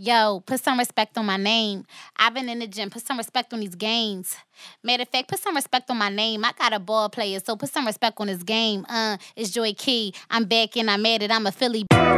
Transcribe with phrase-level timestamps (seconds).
[0.00, 1.84] Yo, put some respect on my name.
[2.16, 2.88] I've been in the gym.
[2.88, 4.36] Put some respect on these games.
[4.80, 6.44] Matter of fact, put some respect on my name.
[6.44, 8.86] I got a ball player, so put some respect on his game.
[8.88, 10.14] Uh, it's Joi Key.
[10.30, 11.32] I'm back and I'm at it.
[11.32, 11.84] I'm a Philly.
[11.90, 12.12] Welcome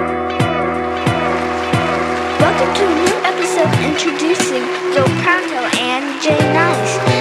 [2.74, 7.19] to a new episode introducing Joe Pronto and Jay Nice.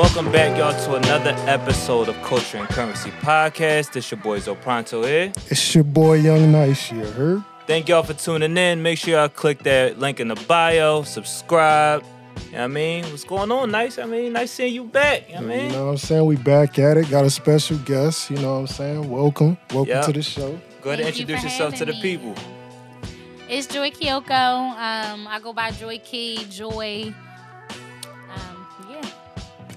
[0.00, 3.92] Welcome back, y'all, to another episode of Culture and Currency Podcast.
[3.92, 5.30] This your boy Zo Pronto here.
[5.50, 7.44] It's your boy Young Nice, you heard?
[7.66, 8.82] Thank y'all for tuning in.
[8.82, 12.02] Make sure y'all click that link in the bio, subscribe.
[12.46, 13.04] You know what I mean?
[13.04, 13.70] What's going on?
[13.70, 13.98] Nice.
[13.98, 15.28] I mean, nice seeing you back.
[15.28, 15.72] You know what I You mean?
[15.72, 16.24] know what I'm saying?
[16.26, 17.10] We back at it.
[17.10, 19.10] Got a special guest, you know what I'm saying?
[19.10, 19.58] Welcome.
[19.70, 20.00] Welcome Yeah.
[20.02, 20.58] to the show.
[20.80, 22.00] Go ahead and Thank you introduce for yourself to the me.
[22.00, 22.34] people.
[23.48, 24.30] It's Joi Keioko.
[24.30, 27.12] Um, I go by Joi Key, Joi.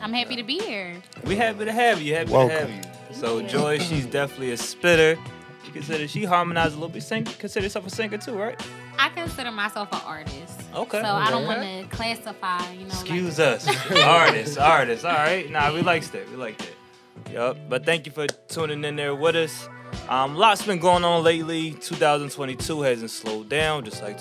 [0.04, 0.08] Yeah.
[0.08, 0.96] I'm happy to be here.
[1.26, 2.16] We happy to have you.
[2.16, 2.50] Happy Welcome.
[2.50, 3.16] to have you.
[3.16, 3.48] So you.
[3.48, 5.18] Joi, she's definitely a spitter.
[5.66, 7.04] You consider she harmonizes a little bit.
[7.04, 8.62] Sing, consider yourself a singer too, right?
[9.00, 10.60] I consider myself an artist.
[10.76, 11.02] Okay.
[11.02, 12.88] So I don't want to classify, you know.
[12.88, 15.06] Excuse like, us, artists, artists.
[15.06, 16.30] All right, nah, we like that.
[16.30, 17.32] We like that.
[17.32, 17.58] Yup.
[17.70, 19.70] But thank you for tuning in there with us.
[20.10, 21.72] Um, lots been going on lately.
[21.72, 24.18] 2022 hasn't slowed down, just like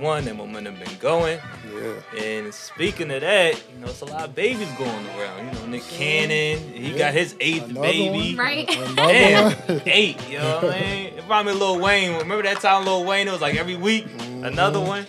[0.00, 0.24] 2021.
[0.24, 1.38] That momentum been going.
[1.74, 2.22] Yeah.
[2.24, 5.46] And speaking of that, you know, it's a lot of babies going around.
[5.46, 8.36] You know, Nick Cannon, he got his eighth Another baby.
[8.36, 8.36] one.
[8.36, 8.68] Right.
[8.76, 11.12] Another Damn, eight, you know what I mean?
[11.16, 12.12] It reminded me of Lil Wayne.
[12.18, 13.26] Remember that time Lil Wayne?
[13.28, 14.06] It was like every week,
[14.42, 15.06] another one.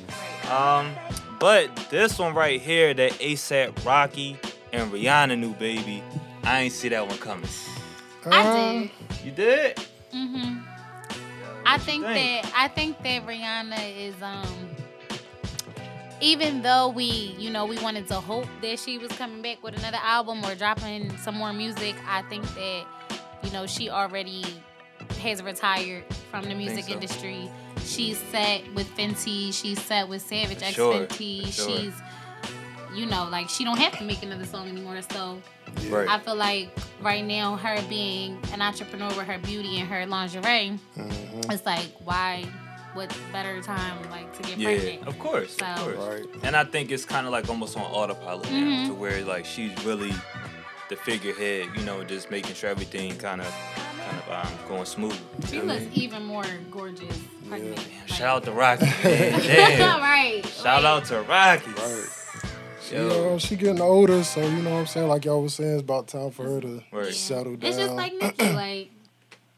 [0.51, 0.95] Um,
[1.39, 4.37] but this one right here, that ASAP Rocky
[4.73, 6.01] and Rihanna new baby,
[6.43, 7.49] I ain't see that one coming.
[8.25, 9.25] I Um, did.
[9.25, 9.79] You did?
[10.11, 10.57] hmm
[11.65, 14.47] I you think that I think that Rihanna is um
[16.21, 19.77] even though we, you know, we wanted to hope that she was coming back with
[19.77, 22.85] another album or dropping some more music, I think that,
[23.43, 24.43] you know, she already
[25.21, 26.93] has retired from the music so.
[26.93, 27.49] industry.
[27.83, 31.69] She's set with Fenty, she's set with Savage For X sure, Fenty, sure.
[31.77, 31.93] she's
[32.95, 34.99] you know, like she don't have to make another song anymore.
[35.11, 35.39] So
[35.89, 36.09] Right.
[36.09, 36.69] I feel like
[37.01, 41.51] right now, her being an entrepreneur with her beauty and her lingerie, Mhm.
[41.53, 42.45] it's like why
[42.97, 45.97] what better time like to get yeah, pregnant of course, So- of course.
[45.97, 46.43] Right.
[46.43, 48.87] And I think it's kind of like almost on autopilot now, Mhm.
[48.87, 50.13] to where like she's really
[50.89, 53.47] the figurehead, you know, just making sure everything kind of,
[54.05, 55.17] kind of um, going smooth.
[55.49, 55.91] she know I looks mean?
[55.93, 58.85] even more gorgeous pregnant Damn, Like- shout out to Rocky.
[59.03, 59.99] Damn.
[60.01, 61.71] right Shout out to Rocky.
[61.71, 62.05] Right.
[62.81, 63.35] She, Yo.
[63.35, 65.09] uh, she getting older, so you know what I'm saying?
[65.09, 67.13] Like y'all was saying, it's about time for her to Right.
[67.13, 67.67] settle down.
[67.69, 68.89] it's just like Nicki like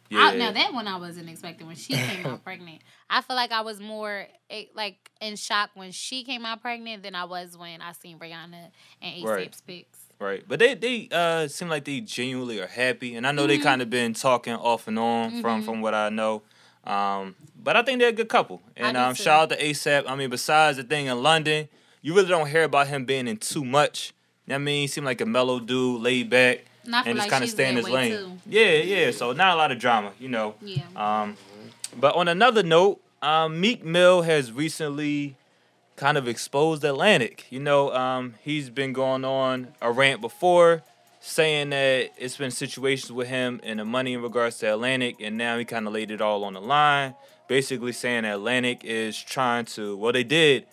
[0.09, 0.20] Yeah.
[0.20, 2.80] I, now that one I wasn't expecting when she came out pregnant.
[3.09, 7.03] I feel like I was more eh, like in shock when she came out pregnant
[7.03, 8.72] than I was when I seen Rihanna
[9.02, 9.56] and ASAP's Right.
[9.68, 10.00] pics.
[10.19, 13.58] Right, but they they uh seem like they genuinely are happy, and I know they
[13.58, 13.64] Mhm.
[13.64, 15.66] kind of been talking off and on from Mhm.
[15.66, 16.42] from what I know.
[16.84, 19.24] Um, but I think they're a good couple, and um, too.
[19.24, 20.03] shout out to ASAP.
[20.09, 21.69] I mean, besides the thing in London,
[22.02, 24.12] you really don't hear about him being in too much.
[24.46, 27.00] You know what I mean, he seemed like a mellow dude, laid back, And I
[27.02, 28.12] and just like kind of stay in his lane.
[28.12, 28.32] too.
[28.48, 29.12] Yeah, yeah.
[29.12, 30.56] So not a lot of drama, you know.
[30.62, 30.82] Yeah.
[30.96, 31.38] Um,
[32.00, 35.36] but on another note, um, Meek Mill has recently
[35.96, 37.46] kind of exposed Atlantic.
[37.52, 40.82] You know, um, he's been going on a rant before,
[41.20, 45.38] saying that it's been situations with him and the money in regards to Atlantic, and
[45.38, 47.14] now he kind of laid it all on the line.
[47.48, 50.66] Basically, saying Atlantic is trying to, well, they did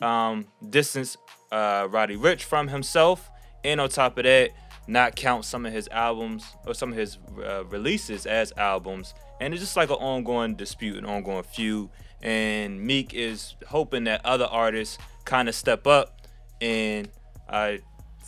[0.00, 1.16] um, distance
[1.50, 3.30] uh, Roddy Ricch from himself,
[3.64, 4.50] and on top of that,
[4.86, 9.14] not count some of his albums or some of his uh, releases as albums.
[9.40, 11.90] And it's just like an ongoing dispute, an ongoing feud.
[12.22, 16.20] And Meek is hoping that other artists kind of step up
[16.60, 17.08] and
[17.48, 17.74] uh,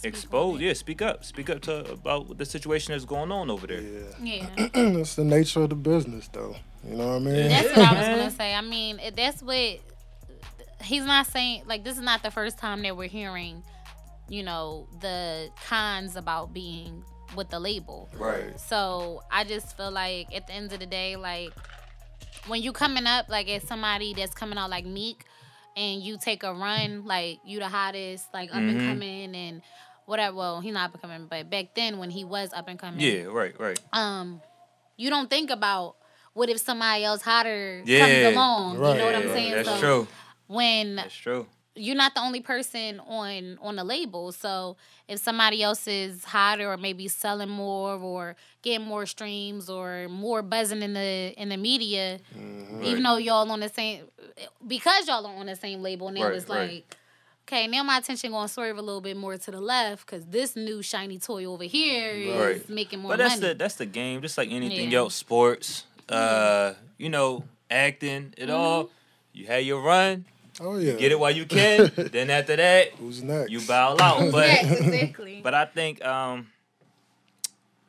[0.03, 3.81] expose, yeah, speak up, speak up to about the situation that's going on over there.
[3.81, 4.47] Yeah.
[4.55, 4.69] Yeah.
[4.75, 6.57] That's the nature of the business, though.
[6.87, 7.49] You know what I mean?
[7.49, 8.55] That's what I was gonna say.
[8.55, 9.81] I mean, that's what
[10.83, 11.63] he's not saying.
[11.67, 13.65] Like, this is not the first time that we're hearing,
[14.29, 17.05] you know, the cons about being
[17.35, 18.09] with the label.
[18.19, 18.59] Right.
[18.59, 21.53] So I just feel like at the end of the day, like
[22.47, 25.25] when you coming up, like as somebody that's coming out like Meek,
[25.77, 28.87] and you take a run, like you the hottest, like up and Mhm.
[28.87, 29.63] coming, and
[30.07, 30.37] whatever.
[30.37, 33.01] Well, he's not up and coming, but back then when he was up and coming,
[33.01, 33.79] Yeah, right, right.
[33.93, 34.41] um,
[34.97, 35.97] you don't think about
[36.33, 38.01] what if somebody else hotter Yeah.
[38.23, 38.73] comes along.
[38.75, 39.53] You know what I'm right, saying?
[39.53, 40.09] That's so true.
[40.47, 41.47] when That's true.
[41.77, 44.33] You're not the only person on on the label.
[44.33, 44.77] So
[45.09, 50.43] if somebody else is hotter or maybe selling more or getting more streams or more
[50.43, 52.83] buzzing in the in the media, Mhm.
[52.83, 54.05] even though y'all on the same
[54.67, 56.69] because y'all are on the same label now Right, it's right.
[56.71, 56.97] like
[57.49, 60.57] okay, now my attention gonna swerve a little bit more to the left because this
[60.57, 62.69] new shiny toy over here is Right.
[62.69, 63.53] making more But that's money.
[63.53, 64.21] the that's the game.
[64.23, 64.99] Just like anything Yeah.
[64.99, 68.91] else, sports, uh, you know, acting, it all.
[69.33, 70.25] You had your run,
[70.61, 70.95] Oh yeah.
[70.95, 71.91] get it while you can.
[71.97, 73.51] then after that, Who's next?
[73.51, 74.31] you bow out.
[74.33, 75.41] But yes, exactly.
[75.45, 76.49] but I think um,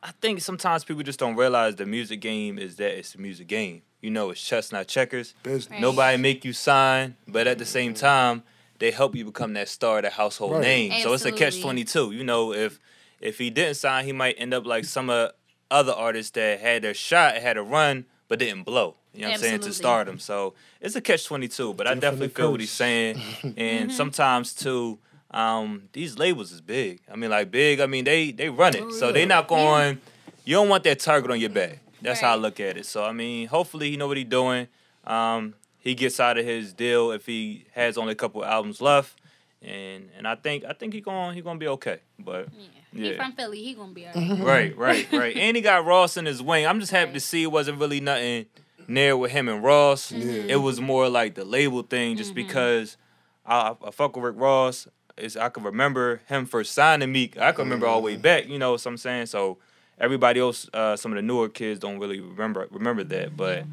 [0.03, 3.47] I think sometimes people just don't realize the music game is that it's a music
[3.47, 3.81] game.
[4.01, 5.33] You know, it's chess, not checkers.
[5.43, 5.71] Business.
[5.71, 5.81] Right.
[5.81, 8.43] Nobody make you sign, but at the same time,
[8.79, 10.61] they help you become that star, that household Right.
[10.61, 11.01] name.
[11.01, 12.11] So it's a catch twenty two.
[12.11, 12.79] You know, if
[13.19, 15.29] if he didn't sign, he might end up like some uh,
[15.71, 18.95] other artists that had their shot, had a run, but didn't blow.
[19.13, 20.19] You know what I'm saying to stardom.
[20.19, 21.73] So it's a catch twenty two.
[21.73, 22.77] But I Definitely definitely feel what he's curse.
[22.77, 23.59] saying, Mm-hmm.
[23.59, 24.99] and sometimes too.
[25.31, 27.01] Um, these labels is big.
[27.11, 27.79] I mean, like big.
[27.81, 29.11] I mean, they they run it, Oh, so yeah.
[29.13, 29.99] they not going.
[30.45, 31.79] You don't want that target on your back.
[32.01, 32.85] That's how I look at it.
[32.85, 34.67] So I mean, hopefully he know what he's doing.
[35.05, 39.19] Um, he gets out of his deal if he has only a couple albums left,
[39.61, 41.99] and and I think I think he going he gonna be okay.
[42.19, 42.67] But yeah.
[42.97, 43.17] He Yeah.
[43.17, 43.63] from Philly.
[43.63, 44.39] He gonna be alright.
[44.43, 45.37] right, right, right.
[45.37, 46.65] And he got Ross in his wing.
[46.65, 48.45] I'm just happy to see it wasn't really nothing
[48.87, 50.11] near with him and Ross.
[50.11, 50.49] Mm-hmm.
[50.49, 52.97] It was more like the label thing, just because
[53.45, 54.87] I, I fuck with Rick Ross.
[55.17, 57.37] Is I can remember him first signing Meek.
[57.39, 58.47] I can remember all the way back.
[58.47, 59.25] You know what I'm saying?
[59.25, 59.57] So
[59.99, 63.35] everybody else, uh, some of the newer kids don't really remember remember that.
[63.35, 63.65] But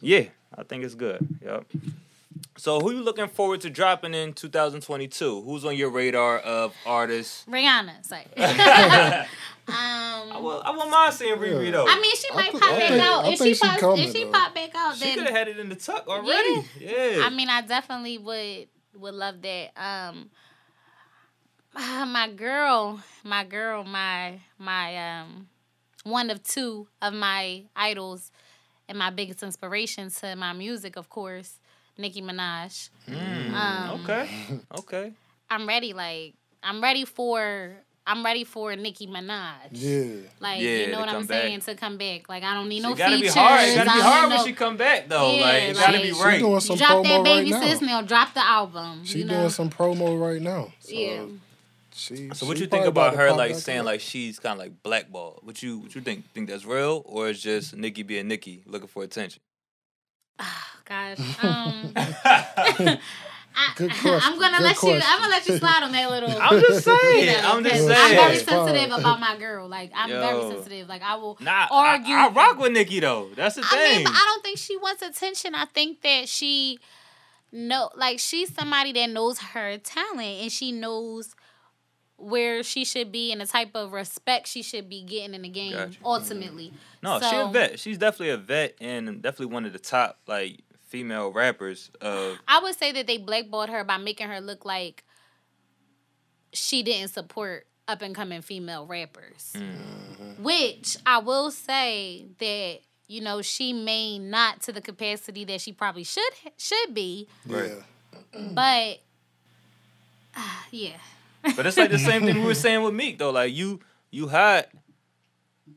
[0.00, 1.26] yeah, I think it's good.
[1.44, 1.64] Yep.
[2.56, 5.42] So who you looking forward to dropping in 2022?
[5.42, 7.44] Who's on your radar of artists?
[7.48, 8.26] Rihanna, sorry.
[8.36, 9.26] I
[10.36, 11.70] um, want, I want mine seeing Riri Yeah.
[11.72, 11.86] though.
[11.88, 13.32] I mean, she I might thi- pop I back think- out.
[13.32, 14.30] If she she pop, coming, if she though.
[14.30, 16.64] pop back out, then She could have had it in the tuck already.
[16.78, 17.22] Yeah.
[17.24, 19.70] I mean, I definitely would would love that.
[19.76, 20.30] Um,
[21.74, 25.48] ah, my girl, my girl, my my um,
[26.04, 28.30] one of two of my idols
[28.88, 31.58] and my biggest inspiration to my music, of course,
[31.98, 32.90] Nicki Minaj.
[33.08, 34.28] Mm, Um, okay.
[34.78, 35.12] Okay.
[35.50, 35.92] I'm ready.
[35.92, 37.72] Like I'm ready for.
[38.06, 39.54] I'm ready for Nicki Minaj.
[39.72, 40.28] Yeah.
[40.38, 41.42] Like Yeah, you know what I'm come back.
[41.42, 42.28] saying to come back.
[42.28, 43.32] Like I don't need no it gotta features.
[43.34, 43.64] be hard.
[43.68, 45.32] It gotta I be don't hard need when no- she come back though.
[45.36, 46.38] Yeah, like it gotta like- be She right.
[46.38, 48.02] doing some drop promo that baby right sis now.
[48.02, 49.04] Drop the album.
[49.06, 49.38] She you know?
[49.38, 50.70] doing some promo right now.
[50.80, 51.24] So yeah.
[51.94, 53.86] She, So what you think probably about her like saying up.
[53.86, 55.38] like she's kind of like blackballed?
[55.42, 56.30] What you what you think?
[56.32, 59.40] Think that's real or is just Nicki being Nicki looking for attention?
[60.40, 61.18] Oh gosh.
[61.42, 61.92] Um,
[63.56, 64.20] I, Good question.
[64.22, 65.00] I'm gonna Good let you.
[65.04, 66.30] I'm gonna let you slide on that little.
[66.40, 67.20] I'm just saying.
[67.20, 68.18] you know, I'm just 'cause saying.
[68.18, 69.68] I'm very sensitive about my girl.
[69.68, 70.88] Like I'm very sensitive.
[70.88, 72.14] Like I will Nah, argue.
[72.14, 73.30] I, I rock with Nicki though.
[73.36, 73.94] That's the I thing.
[73.96, 75.54] mean, but I don't think she wants attention.
[75.54, 76.80] I think that she
[77.52, 81.36] know like she's somebody that knows her talent and she knows
[82.16, 85.48] where she should be and the type of respect she should be getting in the
[85.48, 85.90] game Gotcha.
[85.90, 86.06] Mm-hmm.
[86.06, 86.72] ultimately.
[87.02, 87.78] no, she a vet.
[87.80, 92.60] She's definitely a vet and definitely one of the top like female rappers of I
[92.60, 95.02] would say that they blackballed her by making her look like
[96.52, 99.52] she didn't support up and coming female rappers.
[99.56, 100.42] Mm-hmm.
[100.42, 102.78] Which I will say that
[103.08, 107.72] you know she may not to the capacity that she probably should should be, Right.
[108.32, 108.48] Yeah.
[108.52, 108.98] but
[110.70, 110.96] yeah.
[111.56, 113.30] But it's like the same thing we were saying with Meek though.
[113.30, 113.80] Like you,
[114.10, 114.66] you hot.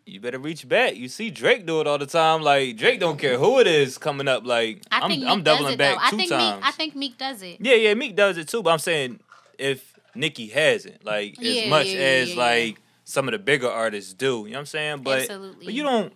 [0.06, 0.96] You better reach back.
[0.96, 2.42] You see Drake do it all the time.
[2.42, 4.46] Like Drake don't care who it is coming up.
[4.46, 6.04] Like I am think Meek I'm doubling it, back though.
[6.06, 6.56] I two think times.
[6.62, 7.58] Meek, I think Meek does it.
[7.60, 8.62] yeah, yeah, Meek does it too.
[8.64, 9.20] But I'm saying
[9.58, 12.42] if Nicki hasn't, like Yeah, as much yeah, yeah, as yeah, yeah.
[12.42, 14.44] like some of the bigger artists do.
[14.46, 15.04] You know what I'm saying?
[15.04, 15.66] But Absolutely.
[15.66, 16.14] but you don't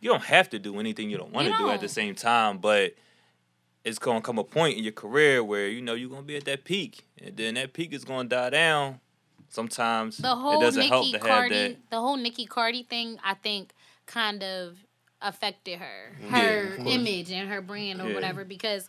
[0.00, 2.58] you don't have to do anything you don't want to do at the same time.
[2.58, 2.94] But
[3.84, 6.44] it's gonna come a point in your career where you know you're gonna be at
[6.44, 9.00] that peak, and then that peak is gonna die down.
[9.48, 11.90] Sometimes The whole it doesn't help Nicki to have Cardi, that.
[11.90, 13.74] the whole Nicki Cardi thing, I think,
[14.06, 14.78] kind of
[15.20, 16.88] affected her, her course.
[16.88, 18.14] image and her brand or Yeah.
[18.14, 18.44] whatever.
[18.44, 18.88] Because,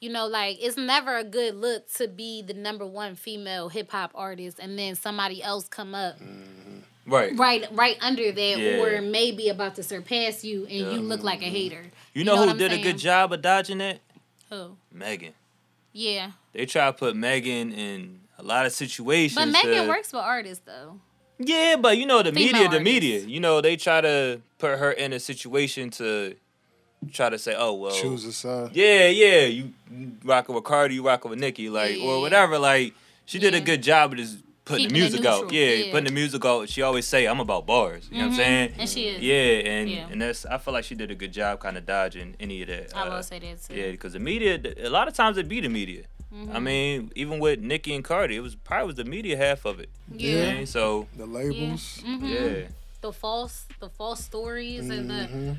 [0.00, 3.92] you know, like it's never a good look to be the number one female hip
[3.92, 6.80] hop artist, and then somebody else come up mm-hmm.
[7.06, 7.36] Right.
[7.36, 8.82] right, right under that, Yeah.
[8.82, 11.54] or maybe about to surpass you, and you look like a mm-hmm.
[11.54, 11.84] hater.
[12.12, 14.00] You know, what who I'm did a good job of dodging that?
[14.52, 14.76] Who?
[14.92, 15.32] Megan.
[15.94, 19.34] Yeah, They try to put Megan in a lot of situations.
[19.34, 21.00] but Megan to- works with artists though.
[21.38, 23.18] Yeah, but you know the Female media, the media.
[23.20, 26.34] You know they try to put her in a situation to
[27.12, 28.70] try to say, oh well, Choose a side.
[28.74, 29.72] yeah, yeah, you
[30.24, 32.04] rocking with Cardi, you rocking with Nicki, like Yeah.
[32.04, 32.58] or whatever.
[32.58, 32.94] Like
[33.24, 35.52] she did a good job of just putting Keeping the music out.
[35.52, 35.90] Yeah, yeah.
[35.92, 36.68] putting the music out.
[36.68, 38.08] She always say, I'm about bars.
[38.10, 38.74] You know what I'm Mhm, saying?
[38.78, 39.20] and she is.
[39.22, 40.08] Yeah, and Yeah.
[40.10, 42.68] and that's I feel like she did a good job kind of dodging any of
[42.68, 42.96] that.
[42.96, 43.74] I uh, will say that too.
[43.74, 46.02] Yeah, because the media, a lot of times it be the media.
[46.32, 46.64] I Mm-hmm.
[46.64, 49.90] mean, even with Nicki and Cardi, it was probably was the media half of it.
[50.16, 50.64] You know Yeah.
[50.64, 52.00] So The labels.
[52.06, 52.28] Mhm.
[52.28, 52.68] yeah.
[53.02, 55.56] the false the false stories and the Mhm.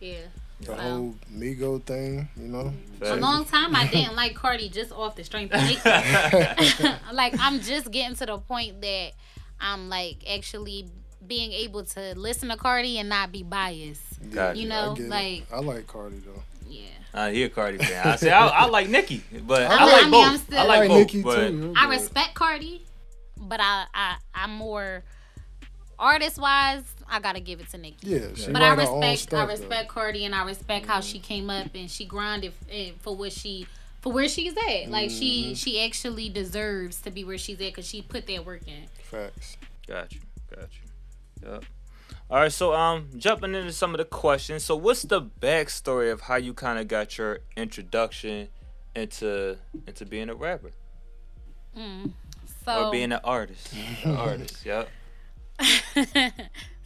[0.00, 0.18] yeah
[0.60, 2.72] The So- whole Migo thing, you know.
[3.00, 5.80] For a long time I didn't like Cardi just off the strength of Nicki.
[7.12, 9.12] like I'm just getting to the point that
[9.60, 10.88] I'm like actually
[11.26, 14.30] being able to listen to Cardi and not be biased.
[14.30, 14.58] Gotcha.
[14.58, 15.08] You I know, it.
[15.08, 16.42] like I like Cardi though.
[16.68, 16.82] yeah.
[17.12, 18.06] Uh, he a Cardi fan.
[18.06, 20.26] I say I, I like Nicki, but I, I like mean, both.
[20.28, 21.74] I'm still- I I like, like both, Nicki but too.
[21.76, 22.82] I respect Cardi,
[23.36, 25.02] but I I I'm more
[25.98, 26.84] artist wise.
[27.08, 27.96] I gotta give it to Nicki.
[28.08, 29.52] Yeah, she But I write her own respect stuff, I though.
[29.52, 32.52] respect Cardi and I respect how she came up and she grinded
[33.00, 33.66] for what she
[34.00, 34.90] for where she's at.
[34.90, 35.18] Like Mm-hmm.
[35.18, 38.84] she she actually deserves to be where she's at because she put that work in.
[39.02, 39.56] Facts.
[39.86, 40.20] got you,
[40.54, 40.68] got
[41.42, 41.50] you.
[41.52, 41.64] Yep.
[42.30, 44.64] All right, so um, jumping into some of the questions.
[44.64, 48.48] So, what's the backstory of how you kind of got your introduction
[48.96, 50.70] into into being a rapper
[52.64, 53.74] So or being an artist?
[54.04, 54.88] An artist, yep.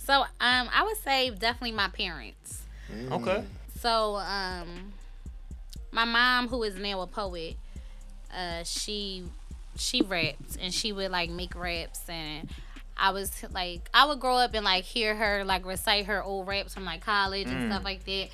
[0.09, 2.63] so um I would say definitely my parents.
[3.13, 3.45] Okay.
[3.79, 4.95] So um
[5.93, 7.57] my mom who is now a poet,
[8.35, 9.25] uh she
[9.77, 12.49] she raps and she would like make raps and
[12.97, 16.47] I was like I would grow up and like hear her like recite her old
[16.49, 18.29] raps from like college and stuff like that.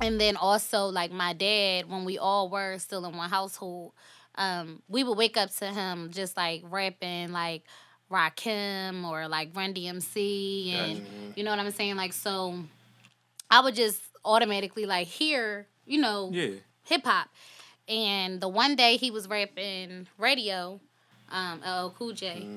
[0.00, 3.94] And then also like my dad when we all were still in one household,
[4.36, 7.64] um we would wake up to him just like rapping like
[8.12, 12.62] Rakim or like Run DMC and you know what I'm saying like so
[13.50, 16.54] I would just automatically like hear, you know, Yeah.
[16.84, 17.28] hip hop.
[17.88, 20.80] And the one day he was rapping radio,
[21.30, 22.48] um, LL Cool J,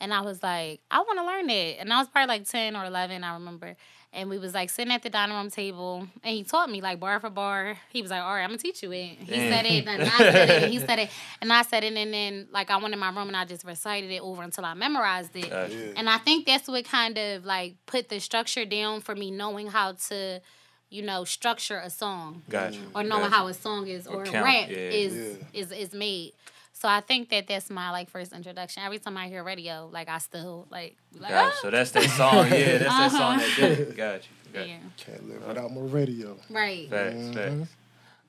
[0.00, 1.78] and I was like, I want to learn it.
[1.80, 3.76] And I was probably like ten or eleven, I remember.
[4.16, 6.98] And we was like sitting at the dining room table, and he taught me like
[6.98, 7.76] bar for bar.
[7.90, 9.52] He was like, "All right, I'm gonna teach you it." He Damn.
[9.52, 11.10] said it, and I said it, and he said it,
[11.42, 13.64] and I said it, and then like I went in my room and I just
[13.64, 15.50] recited it over until I memorized it.
[15.50, 15.92] Gotcha.
[15.98, 19.66] And I think that's what kind of like put the structure down for me knowing
[19.68, 20.40] how to,
[20.88, 22.80] you know, structure a song Gotcha.
[22.94, 23.34] or knowing gotcha.
[23.34, 24.76] how a song is Or or, a rap yeah.
[24.76, 25.60] is Yeah.
[25.60, 26.32] is is made.
[26.78, 28.82] So I think that that's my like first introduction.
[28.82, 31.52] Every time I hear radio, like I still like like Gotcha.
[31.56, 31.58] ah!
[31.62, 32.48] So that's that song.
[32.50, 33.38] Yeah, that's that song Uh-huh.
[33.38, 33.96] that did it.
[33.96, 34.28] Gotcha.
[34.52, 34.68] Gotcha.
[34.68, 36.36] yeah, Can't live without more radio.
[36.50, 36.88] right.
[36.90, 37.34] Facts, Mhm.
[37.34, 37.70] facts.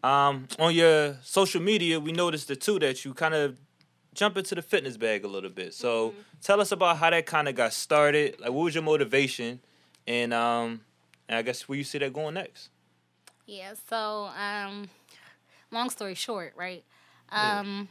[0.04, 3.58] Um, on your social media, we noticed the two that you kind of
[4.14, 5.74] jump into the fitness bag a little bit.
[5.74, 8.40] So tell us about how that kind of got started.
[8.40, 9.60] Like, what was your motivation,
[10.08, 10.82] and um,
[11.28, 12.70] and I guess where you see that going next.
[13.46, 13.74] Yeah.
[13.90, 14.90] So um,
[15.70, 16.84] long story short, right?
[17.30, 17.90] Um,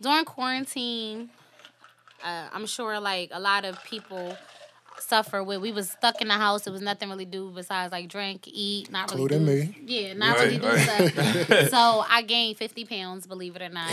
[0.00, 1.30] during quarantine,
[2.24, 4.36] uh, I'm sure like a lot of people
[4.98, 6.62] suffer with we was stuck in the house.
[6.62, 9.76] There was nothing really do besides like drink, eat, not really Including do, me.
[9.86, 11.12] Yeah, not Right, really do right.
[11.12, 11.68] stuff.
[11.70, 13.92] so I gained 50 pounds, believe it or not.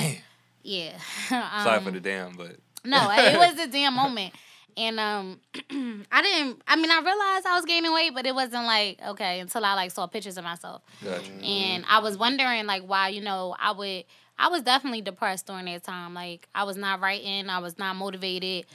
[0.64, 0.98] Yeah.
[1.30, 2.56] Sorry Um, for the damn, but
[2.86, 4.34] no, it was a damn moment.
[4.76, 5.40] And um
[6.12, 9.40] I didn't I mean I realized I was gaining weight, but it wasn't like okay
[9.40, 10.82] until I like saw pictures of myself.
[11.04, 11.32] gotcha.
[11.44, 14.06] And I was wondering like why, you know, I would
[14.38, 16.14] I was definitely depressed during that time.
[16.14, 18.66] Like I was not writing, I was not motivated.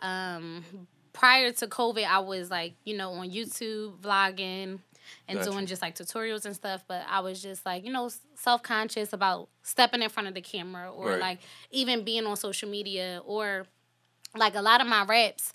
[0.00, 0.64] Um
[1.12, 4.80] prior to COVID, I was like, you know, on YouTube vlogging
[5.28, 5.50] and Gotcha.
[5.50, 9.48] doing just like tutorials and stuff, but I was just like, you know, self-conscious about
[9.62, 11.20] stepping in front of the camera or Right.
[11.20, 11.38] like
[11.70, 13.66] even being on social media or
[14.36, 15.52] like a lot of my raps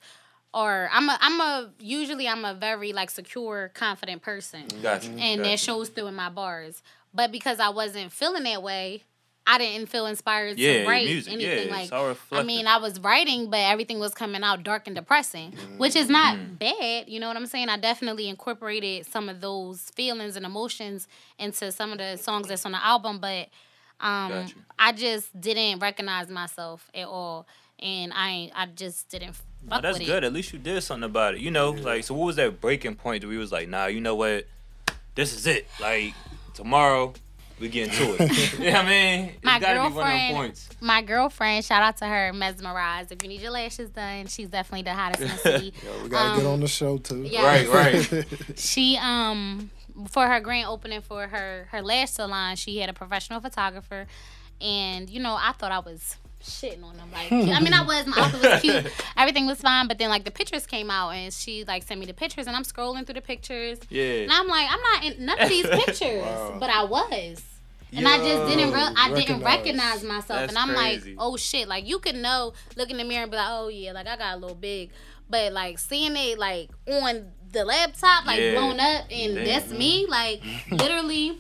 [0.54, 5.10] or I'm a I'm a usually I'm a very like secure, confident person Gotcha.
[5.10, 5.42] and gotcha.
[5.44, 6.82] that shows through in my bars.
[7.13, 9.04] But because I wasn't feeling that way,
[9.51, 11.34] I didn't feel inspired yeah, to write music.
[11.34, 11.70] anything.
[11.70, 15.53] yeah, like I mean, I was writing, but everything was coming out dark and depressing,
[15.77, 16.53] which is not Mm-hmm.
[16.56, 17.10] bad.
[17.10, 17.68] You know what I'm saying?
[17.70, 21.08] I definitely incorporated some of those feelings and emotions
[21.39, 23.48] into some of the songs that's on the album, but
[24.00, 24.46] um.
[24.77, 27.46] I just didn't recognize myself at all,
[27.79, 29.34] and I I just didn't.
[29.68, 30.24] Fuck that's with good.
[30.24, 30.27] It.
[30.27, 31.41] At least you did something about it.
[31.41, 32.13] You know, like so.
[32.13, 34.46] What was that breaking point where you was like, nah, you know what?
[35.15, 35.68] This is it.
[35.82, 36.13] Like
[36.53, 37.13] tomorrow,
[37.60, 38.54] we get into it.
[38.60, 39.25] you know what I mean?
[39.36, 40.70] It's My gotta be one of them girlfriend- points.
[40.82, 43.12] My girlfriend, shout out to her, mesmerized.
[43.12, 45.74] If you need your lashes done, she's definitely the hottest in the city.
[45.86, 47.24] Yo, we gotta get Um, on the show too.
[47.24, 47.44] yeah.
[47.46, 48.25] Right, right.
[48.58, 49.70] she um
[50.10, 54.08] for her grand opening for her her lash salon, she had a professional photographer,
[54.62, 57.10] and you know I thought I was shitting on them.
[57.12, 60.24] Like I mean I was my outfit was cute, everything was fine, but then like
[60.25, 63.15] the pictures came out and she like sent me the pictures and I'm scrolling through
[63.15, 64.22] the pictures Yeah.
[64.24, 66.58] and I'm like I'm not in none of these pictures, Wow.
[66.60, 67.43] but I was.
[67.91, 69.43] And I just didn't real I didn't recognize.
[69.43, 70.27] recognize myself.
[70.41, 71.10] That's and I'm crazy.
[71.15, 71.67] like, oh shit.
[71.67, 74.15] Like you could know, look in the mirror and be like, oh yeah, like I
[74.15, 74.91] got a little big.
[75.27, 78.51] But like seeing it like on the laptop, like Yeah.
[78.53, 79.43] blown up and Damn.
[79.46, 81.39] that's me, like literally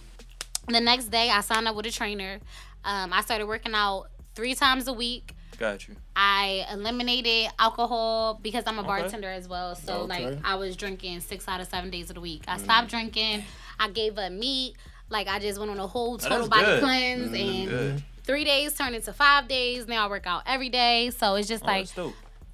[0.67, 2.39] the next day I signed up with a trainer.
[2.83, 5.33] Um, I started working out three times a week.
[5.57, 5.95] Got you.
[6.15, 8.87] I eliminated alcohol because I'm a Okay.
[8.87, 9.75] bartender as well.
[9.75, 12.43] So like I was drinking six out of seven days of the week.
[12.47, 12.91] I stopped Mm.
[12.91, 13.43] drinking.
[13.79, 14.75] I gave up meat.
[15.09, 16.83] Like I just went on a whole that's total body good.
[16.83, 18.03] cleanse and Good.
[18.23, 19.87] three days turned into five days.
[19.87, 21.09] Now I work out every day.
[21.09, 21.87] So it's just Oh, like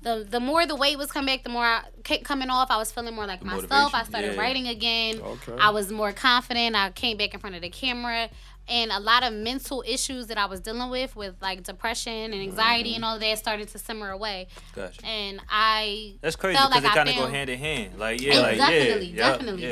[0.02, 2.72] the the more the weight was coming back, the more I kept coming off.
[2.72, 3.94] I was feeling more like The myself.
[3.94, 4.40] I started yeah.
[4.42, 5.20] writing again.
[5.20, 5.56] Okay.
[5.60, 6.76] I was more confident.
[6.76, 8.30] I came back in front of the camera.
[8.68, 12.34] And a lot of mental issues that I was dealing with, with like depression and
[12.42, 12.96] anxiety Mm-hmm.
[12.96, 14.48] and all that, started to simmer away.
[14.76, 15.08] Got you.
[15.08, 18.00] And I That's crazy because like they kind of go hand in hand.
[18.00, 19.64] Like yeah, like definitely, yeah, yup, definitely.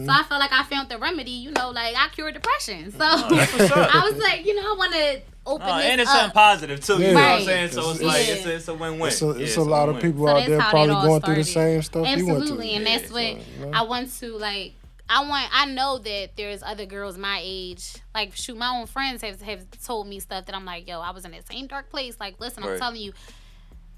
[0.00, 0.04] Yeah.
[0.04, 1.30] So I felt like I found the remedy.
[1.30, 2.90] You know, like I cured depression.
[2.90, 3.30] So that's.
[3.72, 6.16] I was like, you know, I want to open Oh, and it's up.
[6.16, 6.94] something positive too.
[6.94, 7.12] You Yeah.
[7.12, 7.70] know what I'm saying?
[7.70, 9.08] So it's It's- like it's a, it's a win-win.
[9.08, 10.12] It's a, Yeah, it's a lot of win-win.
[10.12, 12.76] people So out there probably all going through the same stuff you went Absolutely, through.
[12.76, 13.28] and Yeah, that's what so,
[13.60, 13.70] you know.
[13.78, 14.72] I want to like.
[15.12, 15.48] I want.
[15.52, 17.94] I know that there's other girls my age.
[18.14, 21.10] Like, shoot, my own friends have have told me stuff that I'm like, yo, I
[21.10, 22.16] was in that same dark place.
[22.20, 23.12] Like, listen, I'm telling you,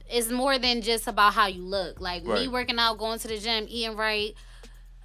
[0.09, 2.01] it's more than just about how you look.
[2.01, 4.35] Like me working out, going to the gym, eating right,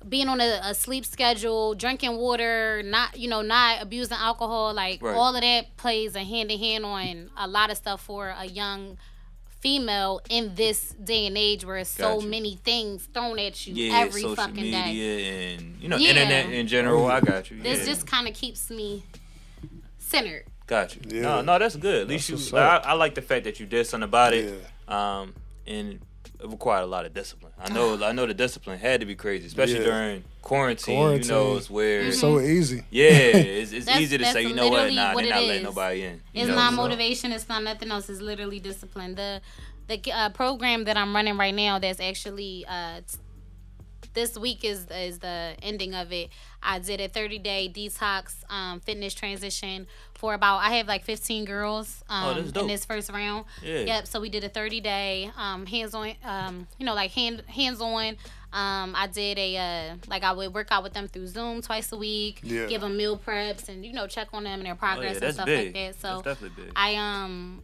[0.07, 4.73] being on a, a sleep schedule, drinking water, not you know, not abusing alcohol.
[4.73, 5.13] Like Right.
[5.15, 8.45] all of that plays a hand in hand on a lot of stuff for a
[8.45, 8.97] young
[9.59, 12.27] female in this day and age where it's so Gotcha.
[12.27, 15.53] many things thrown at you Yeah, every social fucking media day.
[15.55, 16.09] and you know Yeah.
[16.09, 17.07] internet in general.
[17.07, 17.61] I got you.
[17.61, 17.85] This yeah.
[17.85, 19.03] just kind of keeps me
[19.99, 20.45] centered.
[20.67, 21.01] got you.
[21.07, 21.21] Yeah.
[21.21, 22.03] No, no, that's good.
[22.03, 22.57] At least That's you.
[22.57, 24.53] I, I like the fact that you did something about it.
[24.87, 25.19] Yeah.
[25.21, 25.33] Um,
[25.65, 25.99] and
[26.39, 27.51] it required a lot of discipline.
[27.59, 28.03] I know.
[28.03, 29.85] I know the discipline had to be crazy, especially Yeah.
[29.85, 30.95] during quarantine.
[30.97, 31.23] Quarantine.
[31.29, 32.01] You know, it's where.
[32.01, 32.83] It's so easy.
[32.91, 35.47] Yeah, it's, it's easy to say, you know what, literally nah, what they're not is.
[35.47, 36.13] letting nobody in.
[36.33, 37.31] You It's know, not so- motivation.
[37.31, 38.09] It's not nothing else.
[38.09, 39.15] It's literally discipline.
[39.15, 39.41] The
[39.87, 43.17] the uh, program that I'm running right now, that's actually uh, t-
[44.17, 46.29] this week is is the ending of it.
[46.63, 51.45] I did a 30 day detox um, fitness transition for about I have like 15
[51.45, 53.45] girls um, Oh, in this first round.
[53.63, 53.81] Yeah.
[53.81, 54.07] Yep.
[54.07, 57.79] So we did a 30 day um, hands on, um, you know, like hand hands
[57.79, 58.17] on.
[58.51, 61.91] Um, I did a uh, like I would work out with them through Zoom twice
[61.91, 62.39] a week.
[62.43, 62.65] Yeah.
[62.65, 65.25] Give them meal preps and you know check on them and their Oh, progress yeah,
[65.25, 65.65] and stuff big.
[65.67, 66.01] like that.
[66.01, 66.73] So that's definitely big.
[66.75, 67.61] I um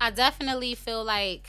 [0.00, 1.48] I definitely feel like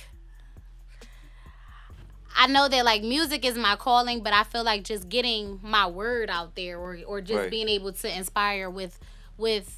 [2.36, 5.88] I know that like music is my calling, but I feel like just getting my
[5.88, 7.52] word out there or or just Right.
[7.52, 8.98] being able to inspire with
[9.38, 9.78] with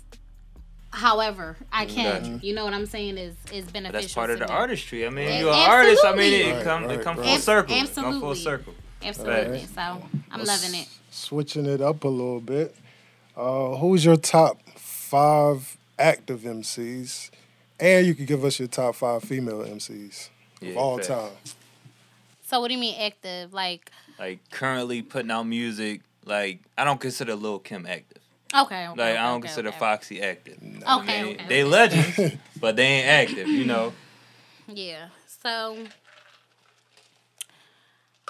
[0.92, 2.22] however I can.
[2.34, 2.46] Gotcha.
[2.46, 4.02] You know what I'm saying is is But beneficial.
[4.02, 4.52] that's part of the me.
[4.54, 5.06] artistry.
[5.06, 6.04] I mean, Yeah, you're an artist.
[6.06, 6.64] I mean, it, absolutely.
[6.64, 7.42] come Right, it come right, full right.
[7.42, 7.76] circle.
[7.76, 8.74] It come full circle.
[9.04, 9.52] Absolutely.
[9.60, 9.70] Right.
[9.74, 9.82] So
[10.32, 10.88] I'm Let's- loving it.
[11.10, 12.76] Switching it up a little bit.
[13.36, 17.32] Uh, who's your top five active MCs?
[17.80, 20.30] And you could give us your top five female MCs
[20.62, 21.08] Yeah, of all facts.
[21.08, 21.32] time.
[22.52, 23.54] So what do you mean active?
[23.54, 26.02] Like Like currently putting out music.
[26.26, 28.22] Like I don't consider Lil Kim active.
[28.54, 29.80] okay, okay Like okay, I don't okay, consider okay.
[29.80, 30.58] Foxy active.
[30.62, 31.64] Okay, I mean, okay, they okay.
[31.64, 33.48] legends, but they ain't active.
[33.48, 33.94] You know.
[34.68, 35.08] Yeah.
[35.44, 35.78] So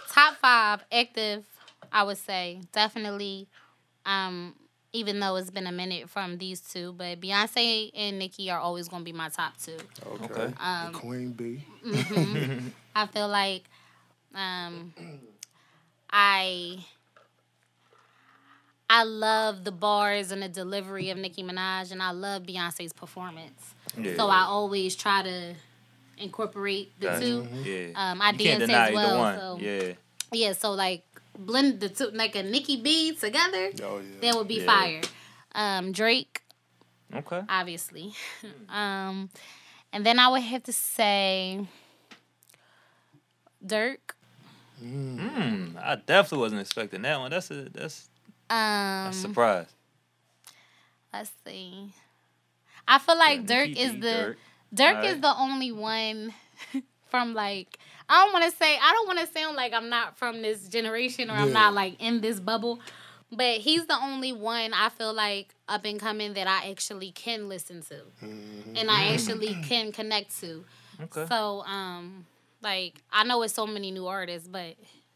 [0.07, 1.43] top five active,
[1.91, 3.47] I would say definitely.
[4.05, 4.53] Um,
[4.93, 8.87] even though it's been a minute from these two, but Beyonce and Nicki are always
[8.87, 9.77] gonna be my top two.
[10.05, 10.25] Okay.
[10.25, 10.53] Okay.
[10.59, 11.65] Um, the Queen Bee.
[12.95, 13.63] I feel like
[14.35, 14.93] um
[16.09, 16.79] I
[18.89, 23.73] I love the bars and the delivery of Nicki Minaj and I love Beyonce's performance.
[23.97, 24.15] Yeah.
[24.17, 25.53] So I always try to
[26.17, 27.19] incorporate the Gotcha.
[27.19, 27.47] two.
[27.63, 27.87] Yeah.
[28.11, 29.17] Um, I you can't dance deny as well.
[29.17, 29.37] one.
[29.37, 29.93] So Yeah.
[30.33, 31.03] yeah, so like
[31.37, 34.19] blend the two like a Nicki B together, Oh yeah.
[34.21, 34.65] that would be Yeah.
[34.65, 35.01] fire.
[35.55, 36.41] Um, Drake,
[37.13, 37.41] Okay.
[37.47, 38.13] obviously.
[38.69, 39.29] um,
[39.93, 41.65] and then I would have to say
[43.65, 44.15] Durk.
[44.81, 45.77] Hmm.
[45.79, 47.31] I definitely wasn't expecting that one.
[47.31, 48.09] That's a that's
[48.49, 49.67] Um, a surprise.
[51.13, 51.93] let's see.
[52.87, 54.35] I feel like Yeah, Durk Nicki is the Durk.
[54.73, 55.05] Durk Alright.
[55.15, 56.33] is the only one
[57.09, 57.77] from like
[58.09, 60.67] I don't want to say I don't want to sound like I'm not from this
[60.67, 62.79] generation or I'm not like in this bubble,
[63.31, 67.47] but he's the only one I feel like up and coming that I actually can
[67.47, 68.01] listen to
[68.75, 70.65] and I actually can connect to.
[71.03, 71.25] Okay.
[71.27, 72.25] So um
[72.61, 74.75] like I know it's so many new artists, but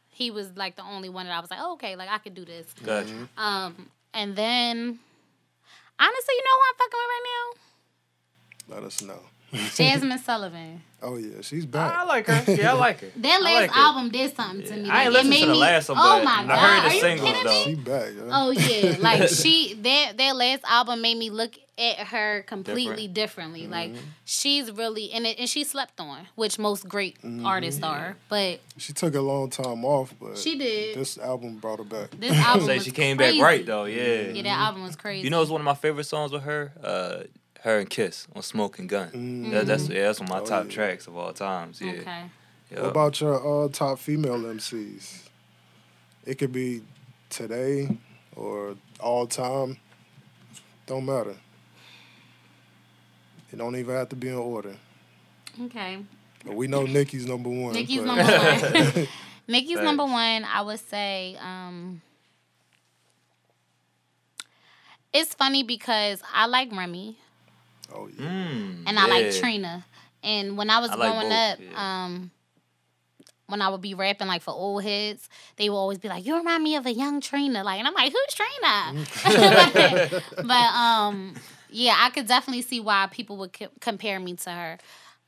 [0.10, 2.34] he was like the only one that I was like, oh, okay, like I could
[2.36, 2.66] do this.
[2.84, 3.14] Gotcha.
[3.38, 5.00] Um and then
[6.00, 7.26] honestly, you know who I'm fucking with right
[8.70, 8.76] now?
[8.76, 9.20] Let us know.
[9.54, 10.82] Jazmine Sullivan.
[11.02, 11.94] Oh yeah, she's back.
[11.94, 12.52] I like her.
[12.56, 13.08] Yeah, I like her.
[13.18, 14.90] That last like album did something to me.
[14.90, 16.58] I ain't listened to the last one, Oh but my I god!
[16.58, 17.52] heard the Are you singles, kidding though.
[17.60, 17.64] me?
[17.66, 18.10] She back.
[18.18, 18.30] Yeah.
[18.32, 23.64] Oh yeah, like she that that last album made me look at her completely differently.
[23.64, 23.72] Mm-hmm.
[23.72, 23.92] Like
[24.24, 27.46] she's really and it, and she slept on, which most great Mm-hmm.
[27.46, 28.16] artists are.
[28.30, 30.96] But She took a long time off, but she did.
[30.98, 32.12] this album brought her back.
[32.12, 33.40] This album Say was she came crazy.
[33.40, 33.86] back right though.
[33.86, 34.30] Yeah.
[34.32, 35.24] Yeah, that album was crazy.
[35.24, 36.72] You know, it's one of my favorite songs with her.
[36.84, 37.24] Uh,
[37.62, 39.10] her and Kiss on Smoking Gun.
[39.10, 39.52] Mm.
[39.52, 40.72] That, that's yeah, that's one of my Oh, top yeah.
[40.72, 41.82] tracks of all times.
[41.82, 41.94] Yeah.
[41.94, 42.24] Okay.
[42.72, 42.82] Yeah.
[42.82, 45.24] What about your uh, top female MCs?
[46.26, 46.84] It could be
[47.30, 47.98] today
[48.36, 49.78] or all time.
[50.86, 51.36] Don't matter.
[53.56, 54.76] It don't even have to be in order.
[55.62, 56.00] Okay.
[56.44, 57.72] But we know Nicki's number one.
[57.72, 59.08] Nicki's but- number one.
[59.48, 59.86] Nicki's Facts.
[59.86, 60.44] number one.
[60.44, 61.38] I would say.
[61.40, 62.02] Um,
[65.14, 67.18] it's funny because I like Remy
[67.94, 68.26] Oh yeah.
[68.26, 69.32] Mm, and I like.
[69.36, 69.86] Trina.
[70.22, 72.06] And when I was I like growing both, up, yeah.
[72.06, 72.32] um,
[73.48, 76.36] when I would be rapping like for old heads, they would always be like, "You
[76.36, 80.12] remind me of a young Trina." Like, and I'm like, "Who's Trina?"
[80.44, 81.36] but, um,
[81.76, 84.78] yeah, I could definitely see why people would co- compare me to her.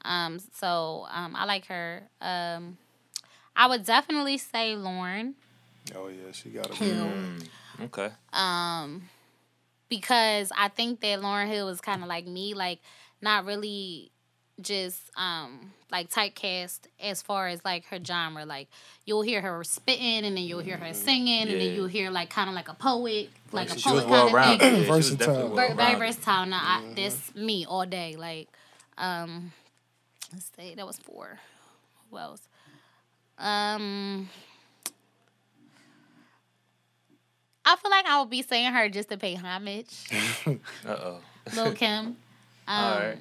[0.05, 2.03] Um, so um, I like her.
[2.21, 2.77] Um,
[3.55, 5.33] I would definitely say Lauryn.
[5.95, 6.85] Oh yeah, she got to be.
[6.85, 7.05] Hill.
[7.05, 7.47] Mm,
[7.85, 8.09] okay.
[8.33, 9.09] um
[9.89, 12.79] because I think that Lauryn Hill was kind of like me, like
[13.21, 14.11] not really
[14.59, 18.45] just um like typecast as far as like her genre.
[18.45, 18.67] Like
[19.05, 22.29] you'll hear her spitting, and then you'll hear her singing, and then you'll hear like
[22.29, 24.59] kind of like a poet, like a She was poet well kind of rounded.
[24.59, 24.75] thing.
[24.75, 25.35] Yeah, she was Versatile.
[25.35, 25.99] Very, very well-rounded.
[25.99, 26.45] versatile.
[26.47, 28.15] Now I, that's me all day.
[28.17, 28.47] Like,
[28.97, 29.51] um,
[30.33, 31.39] let's see, that was four.
[32.09, 32.41] Who else?
[33.37, 34.29] Um,
[37.65, 40.09] I feel like I would be saying her just to pay homage.
[40.47, 41.17] Uh oh.
[41.55, 42.05] Lil Kim.
[42.07, 42.15] Um,
[42.67, 43.17] All right.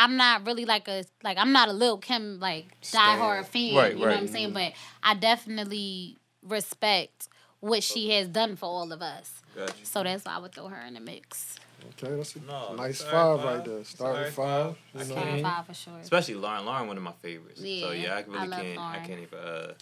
[0.00, 3.74] I'm not really like a like I'm not a Lil Kim like diehard fan.
[3.76, 4.30] Right, you know what I'm right.
[4.30, 4.52] saying?
[4.52, 7.28] But I definitely respect
[7.60, 9.42] what she has done for all of us.
[9.54, 9.74] Gotcha.
[9.84, 11.56] So that's why I would throw her in the mix.
[12.02, 13.76] Okay, that's a No, nice that's all five right, right there.
[13.76, 14.76] That's Start all with right, five.
[14.76, 15.08] five.
[15.08, 15.22] you I know.
[15.22, 15.98] can't- Five for sure.
[15.98, 16.64] Especially Lauryn.
[16.64, 17.60] Lauryn, one of my favorites.
[17.60, 18.78] So Yeah, yeah, I really I love can't.
[18.78, 19.38] I can't even.
[19.38, 19.72] Uh,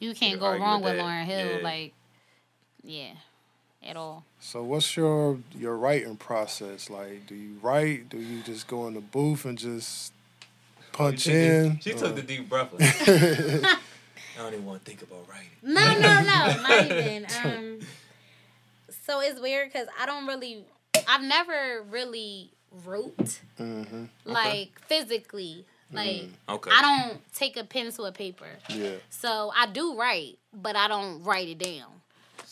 [0.00, 1.02] You can't Can't go wrong with with.
[1.04, 1.56] Lauryn Hill.
[1.58, 1.62] Yeah.
[1.62, 1.92] Like,
[2.82, 3.12] yeah,
[3.82, 4.24] at all.
[4.40, 7.26] So what's your your writing process like?
[7.26, 8.08] Do you write?
[8.08, 10.12] Do you just go in the booth and just
[10.92, 11.78] punch she, in?
[11.80, 12.72] She Uh, took the deep breath.
[12.78, 13.78] Like,
[14.38, 15.48] I don't even want to think about writing.
[15.62, 17.26] No, no, no, not even.
[17.44, 17.80] Um,
[19.04, 20.64] so it's weird because I don't really,
[21.08, 22.50] I've never really
[22.84, 25.64] wrote mhm, like physically.
[25.92, 26.70] Like Okay.
[26.72, 28.46] I don't take a pen to a paper.
[28.68, 28.90] Yeah.
[29.10, 31.86] So I do write, but I don't write it down.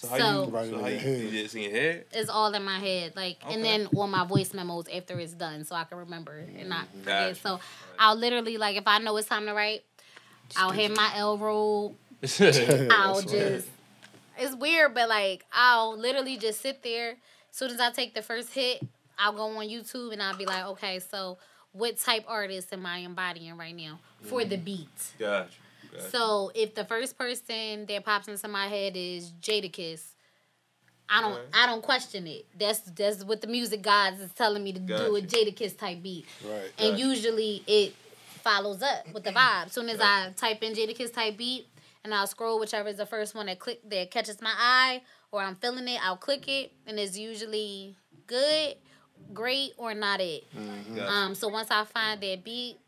[0.06, 0.50] So how So- you?
[0.50, 1.20] Write it in your head.
[1.20, 2.04] You just in your head?
[2.12, 5.64] It's all in my head, like, and then on my voice memos after it's done,
[5.64, 7.04] so I can remember and not forget.
[7.04, 7.34] Gotcha.
[7.40, 7.60] So
[7.98, 9.84] I'll literally like if I know it's time to write,
[10.56, 11.96] I'll hit my L roll.
[12.22, 13.28] I'll That's right.
[13.28, 13.68] just.
[14.38, 17.12] It's weird, but like I'll literally just sit there.
[17.50, 18.82] As soon as I take the first hit,
[19.18, 21.38] I'll go on YouTube and I'll be like, okay, so
[21.72, 24.88] what type artist am I embodying right now for the beat?
[25.18, 25.48] Gotcha.
[25.96, 26.10] Gotcha.
[26.10, 30.02] So if the first person that pops into my head is Jadakiss,
[31.08, 31.46] I don't Alright.
[31.54, 32.46] I don't question it.
[32.58, 35.36] That's that's what the music gods is telling me to do a Gotcha.
[35.36, 36.26] Jadakiss type beat.
[36.44, 36.70] Right.
[36.78, 37.08] And Gotcha.
[37.08, 37.94] usually it
[38.42, 39.70] follows up with the vibe.
[39.70, 41.66] Soon as I type in Jadakiss type beat
[42.04, 45.42] and I'll scroll whichever is the first one that click that catches my eye or
[45.42, 48.74] I'm feeling it, I'll click it and it's usually good,
[49.32, 50.44] great, or not it.
[50.54, 51.10] Gotcha.
[51.10, 52.78] Um, so once I find that beat,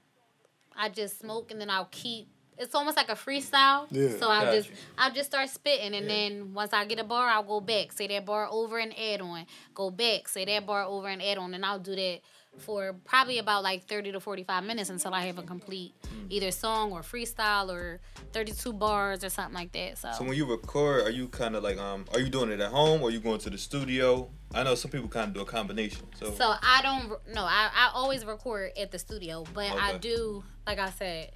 [0.76, 2.28] I just smoke and then I'll keep.
[2.58, 3.86] It's almost like a freestyle.
[3.90, 4.10] Yeah.
[4.18, 4.56] So I'll Gotcha.
[4.62, 7.92] just I'll just start spitting and then once I get a bar, I'll go back,
[7.92, 9.46] say that bar over and add on.
[9.74, 12.20] Go back, say that bar over and add on, and I'll do that
[12.58, 15.94] for probably about like thirty to forty five minutes until I have a complete
[16.28, 18.00] either song or freestyle or
[18.32, 19.98] thirty two bars or something like that.
[19.98, 22.60] So, So when you record, are you kind of like um, are you doing it
[22.60, 24.28] at home or are you going to the studio?
[24.54, 26.06] I know some people kind of do a combination.
[26.18, 30.42] So, So I don't no, I, I always record at the studio, but I do
[30.66, 31.32] like I said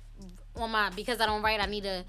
[0.57, 1.61] on my because I don't write.
[1.61, 2.05] I need to.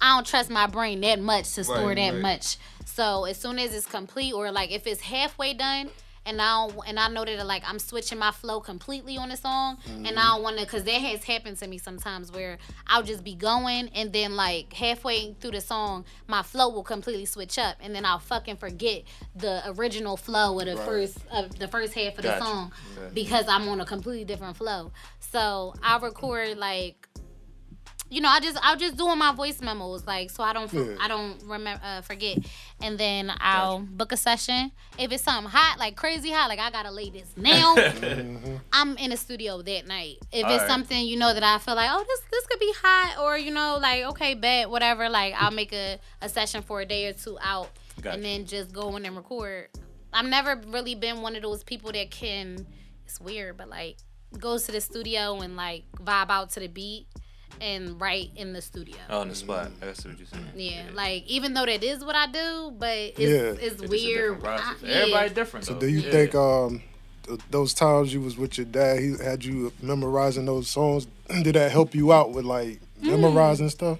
[0.00, 2.22] I don't trust my brain that much to store Right, that right.
[2.22, 2.56] much.
[2.84, 5.90] So as soon as it's complete, or like if it's halfway done,
[6.26, 9.36] and I don't, and I know that like I'm switching my flow completely on the
[9.36, 10.18] song, and Mm-hmm.
[10.18, 13.36] I don't want to, cause that has happened to me sometimes where I'll just be
[13.36, 17.94] going, and then like halfway through the song, my flow will completely switch up, and
[17.94, 19.04] then I'll fucking forget
[19.36, 20.84] the original flow of the Right.
[20.84, 23.14] first of the first half of the song Gotcha.
[23.14, 24.90] because I'm on a completely different flow.
[25.20, 27.08] So I record like,
[28.12, 30.96] you know, I just I'll just doing my voice memos like so I don't Yeah.
[31.00, 32.36] I don't remember uh, forget,
[32.82, 34.70] and then I'll book a session.
[34.98, 37.74] If it's something hot like crazy hot, like I gotta lay this now.
[38.72, 40.18] I'm in the studio that night.
[40.30, 40.68] If it's Alright.
[40.68, 43.50] something you know that I feel like, oh, this this could be hot, or you
[43.50, 45.08] know, like okay, bet whatever.
[45.08, 47.70] Like I'll make a, a session for a day or two out,
[48.02, 48.14] Gotcha.
[48.16, 49.68] and then just go in and record.
[50.12, 52.66] I've never really been one of those people that can.
[53.06, 53.96] It's weird, but like
[54.38, 57.06] goes to the studio and like vibe out to the beat
[57.60, 58.96] and write in the studio.
[59.10, 59.70] Oh, on the spot.
[59.82, 60.46] I see what you're saying.
[60.56, 63.26] Yeah, like even though that is what I do, but it's Yeah.
[63.66, 64.36] it's, It's weird.
[64.40, 64.60] different.
[64.62, 64.94] I- yeah.
[64.94, 65.66] Everybody different.
[65.66, 65.80] So though.
[65.80, 66.10] do you Yeah.
[66.10, 66.82] think um
[67.50, 71.06] those times you was with your dad, he had you memorizing those songs.
[71.42, 73.20] Did that help you out with like Mm.
[73.20, 73.98] memorizing stuff?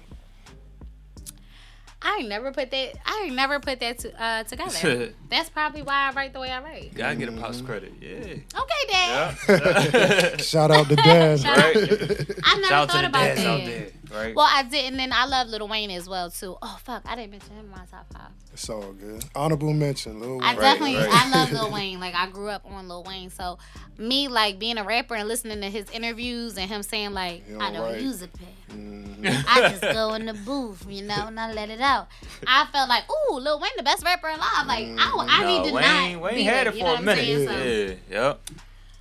[2.05, 2.93] I ain't never put that.
[3.05, 5.13] I ain't never put that to, uh, together.
[5.29, 6.93] That's probably why I write the way I write.
[6.93, 7.93] Gotta get a pops credit.
[8.01, 8.17] Yeah.
[8.17, 9.37] Okay, Dad.
[9.47, 10.37] Yeah.
[10.37, 11.39] Shout out to dad.
[11.39, 11.75] Shout right.
[12.43, 14.02] I never Shout out to thought the about dads that.
[14.13, 14.27] Out there.
[14.27, 14.35] Right.
[14.35, 16.57] Well, I did, and then I love Lil Wayne as well too.
[16.61, 18.29] Oh fuck, I didn't mention him in my top five.
[18.53, 19.25] It's all good.
[19.35, 20.43] Honorable mention, Lil Wayne.
[20.43, 21.09] I definitely, right.
[21.11, 21.99] I love Lil Wayne.
[21.99, 23.57] Like I grew up on Lil Wayne, so
[23.97, 27.55] me like being a rapper and listening to his interviews and him saying like, He
[27.55, 28.47] I don't don't use a pen.
[28.71, 29.43] Mhm.
[29.47, 32.07] I just go in the booth, you know, and I let it out.
[32.47, 34.65] I felt like, ooh, Lil Wayne, the best rapper alive.
[34.67, 36.85] Like I, I no, need to Wayne, not Wayne be had there, it you know
[36.87, 37.25] for what a I'm minute.
[37.25, 37.97] saying?
[38.09, 38.33] So- Yeah.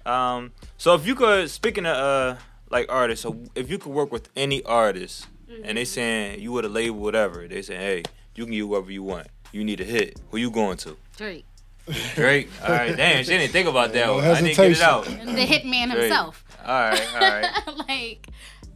[0.04, 0.12] Yep.
[0.14, 0.52] Um.
[0.78, 2.36] So if you could, speaking of uh,
[2.72, 5.74] like artists, so if you could work with any artist, and Mm-hmm.
[5.74, 8.02] they saying you would a label, whatever, they saying, hey,
[8.34, 9.26] you can get whoever you want.
[9.52, 10.18] You need a hit.
[10.30, 10.96] Who you going to?
[11.18, 11.44] Drake,
[12.14, 12.48] Drake.
[12.64, 12.96] All right.
[12.96, 14.24] Damn, she didn't think about that No one.
[14.24, 14.82] I didn't get it hesitation.
[14.82, 15.04] out.
[15.04, 16.02] the hitman Drake.
[16.04, 16.42] himself.
[16.64, 17.14] All right.
[17.14, 17.86] All right.
[17.88, 18.28] like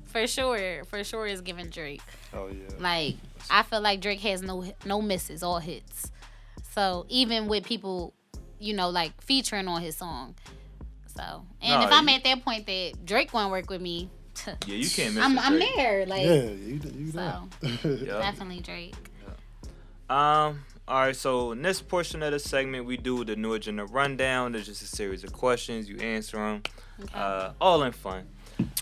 [0.04, 2.02] for sure, for sure is giving Drake.
[2.34, 2.68] Oh yeah.
[2.78, 3.16] Like
[3.48, 6.10] I feel like Drake has no no misses, all hits.
[6.74, 8.12] So even with people,
[8.58, 10.34] you know, like featuring on his song.
[11.16, 14.10] So and No, if I'm you- at that point that Drake won't work with me,
[14.46, 16.04] Yeah, you can't miss I'm a I'm there.
[16.06, 17.72] Like yeah, you you so there.
[17.92, 18.06] Yep.
[18.20, 18.94] definitely Drake.
[20.08, 20.62] Um.
[20.88, 21.16] All right.
[21.16, 24.52] So in this portion of the segment, we do the new agenda rundown.
[24.52, 25.88] There's just a series of questions.
[25.88, 26.62] You answer them.
[27.02, 27.12] Okay.
[27.18, 28.26] Uh, all in fun.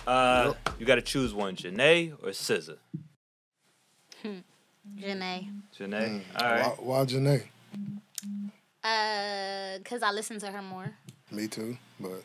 [0.06, 2.76] Uh, you got to choose one, Jhené or SZA.
[4.22, 5.50] Jhené.
[5.78, 5.80] Jhené.
[5.80, 6.22] Mm.
[6.38, 6.66] All right.
[6.82, 7.42] Why, why Jhené?
[8.84, 10.92] Uh, cause I listen to her more.
[11.34, 12.22] Me too, but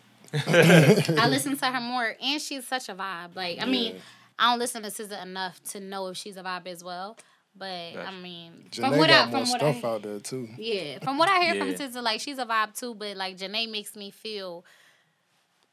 [0.47, 3.35] I listen to her more, and she's such a vibe.
[3.35, 4.01] Like I mean, Yeah.
[4.37, 7.17] I don't listen to SZA enough to know if she's a vibe as well.
[7.55, 8.07] But Gotcha.
[8.07, 10.47] I mean, Jhené from what got I more what stuff I out there too.
[10.57, 11.65] yeah, from what I hear Yeah.
[11.65, 12.93] from SZA, like she's a vibe too.
[12.95, 14.63] But like Jhené makes me feel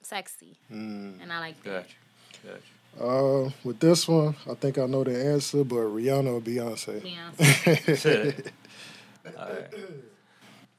[0.03, 1.22] sexy, Mm.
[1.22, 1.87] and I like that.
[2.44, 2.59] Gotcha.
[2.99, 3.05] Gotcha.
[3.05, 7.03] Uh, with this one, I think I know the answer, but Rihanna or Beyonce.
[7.03, 8.51] Beyonce.
[9.38, 9.49] All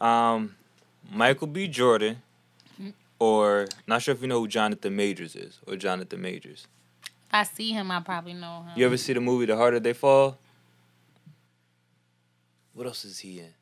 [0.01, 0.33] right.
[0.35, 0.55] Um,
[1.11, 1.67] Michael B.
[1.67, 2.21] Jordan,
[3.19, 6.67] or not sure if you know who Jonathan Majors is, or Jonathan Majors.
[7.03, 8.73] if I see him, I probably know him.
[8.75, 10.37] You ever see the movie The Harder They Fall?
[12.73, 13.53] What else is he in?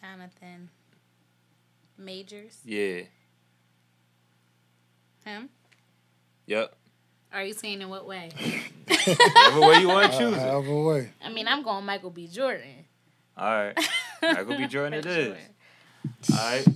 [0.00, 0.68] Jonathan
[1.98, 2.58] Majors.
[2.64, 3.02] Yeah.
[5.24, 5.48] Him?
[6.46, 6.74] Yep.
[7.32, 8.30] Are you saying in what way?
[8.86, 10.40] Whatever way you want to Uh, choose it.
[10.40, 11.10] however way.
[11.24, 12.28] I mean, I'm going Michael B.
[12.28, 12.84] Jordan.
[13.36, 13.88] All right.
[14.22, 14.66] Michael B.
[14.68, 15.26] Jordan it For is.
[16.28, 16.38] sure.
[16.38, 16.66] All right.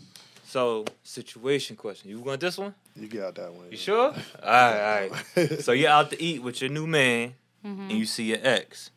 [0.50, 2.10] So, situation question.
[2.10, 2.74] You want this one?
[2.96, 3.70] You got that one.
[3.70, 4.06] You sure?
[4.06, 5.60] All right, all right.
[5.62, 8.90] So you're out to eat with your new man, and you see your ex.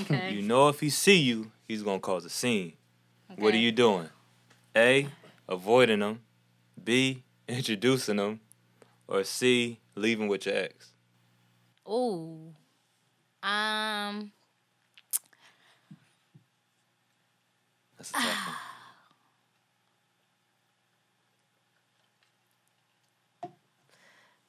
[0.00, 0.32] Okay.
[0.32, 2.72] You know if he see you, he's gonna cause a scene.
[3.36, 4.08] What are you doing?
[4.76, 5.06] A,
[5.48, 6.22] avoiding him.
[6.82, 8.40] B, introducing him.
[9.06, 10.90] Or C, leaving with your ex.
[11.88, 12.52] Ooh.
[13.44, 14.32] Um.
[17.96, 18.56] That's a tough one.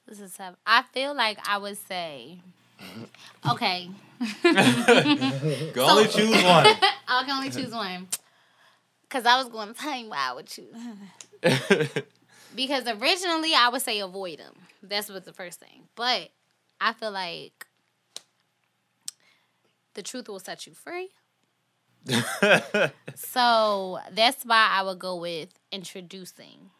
[0.07, 0.55] This is tough.
[0.65, 2.39] I feel like I would say.
[3.49, 3.89] Okay.
[4.43, 6.65] Can only choose one.
[7.07, 8.07] I can only choose one.
[9.09, 10.75] Cause I was going to tell you why I would choose.
[12.55, 14.53] Because originally I would say avoid them.
[14.83, 15.83] That's what the first thing.
[15.95, 16.29] But
[16.81, 17.65] I feel like
[19.93, 21.09] the truth will set you free.
[23.15, 26.71] So that's why I would go with introducing.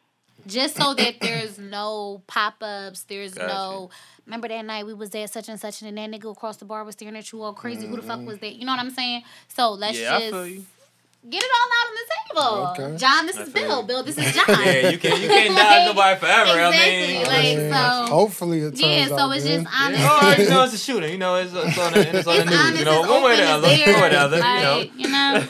[0.46, 3.48] Just so that there's no pop ups, there's Gotcha.
[3.54, 3.90] no
[4.26, 6.84] remember that night we was at such and such and that nigga across the bar
[6.84, 7.88] was staring at you all crazy.
[7.88, 8.28] Who the fuck mm-hmm.
[8.28, 8.56] was that?
[8.56, 9.24] You know what I'm saying?
[9.50, 10.66] So let's yeah, I just feel you.
[11.30, 12.86] get it all out on the table.
[12.88, 12.98] Okay.
[12.98, 13.82] John, this I is Bill.
[13.82, 13.88] you.
[13.88, 14.46] Bill, this is John.
[14.48, 16.52] Yeah, you can't you can't dodge nobody forever.
[16.52, 19.64] I mean, Exactly, like, so- hopefully it turns Yeah, so out it's good.
[19.64, 20.00] just honest.
[20.02, 21.12] Yeah, oh, you know it's a shooting.
[21.12, 22.56] You know it's, it's on the it's on the news.
[22.60, 23.68] honest, You know one way or the other.
[23.68, 24.40] One way or the other.
[24.40, 25.48] Like, You you know,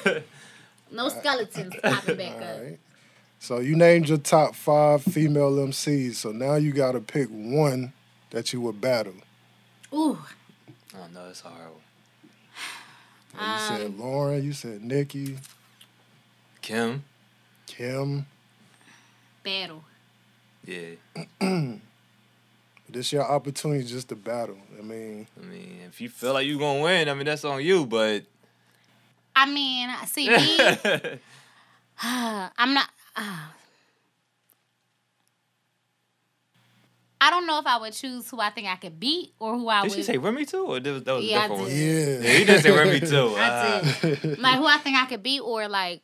[0.92, 2.64] no skeletons popping back All up.
[3.40, 3.44] Right.
[3.44, 6.16] So you named your top five female MCs.
[6.16, 7.94] So now you got to pick one
[8.32, 9.14] that you would battle.
[9.94, 10.18] Ooh,
[10.96, 11.82] Oh no, it's a hard one.
[13.40, 14.44] You Um, said Lauryn.
[14.44, 15.38] You said Nicki,
[16.62, 17.04] Kim.
[17.68, 18.26] Kim.
[19.44, 19.84] battle.
[20.66, 20.96] Yeah.
[22.90, 24.58] This your opportunity just to battle.
[24.80, 27.62] I mean, I mean, if you feel like you gonna win, I mean that's on
[27.62, 27.86] you.
[27.86, 28.24] But
[29.36, 31.20] I mean, I see me.
[32.02, 32.90] I'm not.
[33.18, 33.24] Uh,
[37.20, 39.68] I don't know if I would choose who I think I could beat or who
[39.68, 39.96] I did would.
[39.98, 41.70] she say Remy too, or that was, that was Yeah, I a different one?
[41.72, 42.24] did.
[42.24, 42.30] yeah.
[42.32, 43.34] Yeah, you did say Remy too.
[43.38, 43.82] I Ah.
[44.02, 44.40] did.
[44.40, 46.02] like who I think I could beat or like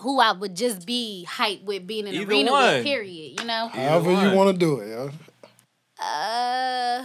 [0.00, 2.74] who I would just be hyped with being in the Either arena one.
[2.76, 2.84] with.
[2.84, 3.40] Period.
[3.40, 3.66] You know.
[3.68, 5.10] However you want to do it, yeah.
[6.00, 7.04] Uh.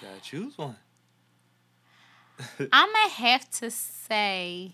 [0.00, 0.76] Gotta choose one.
[2.72, 4.72] I'm gonna have to say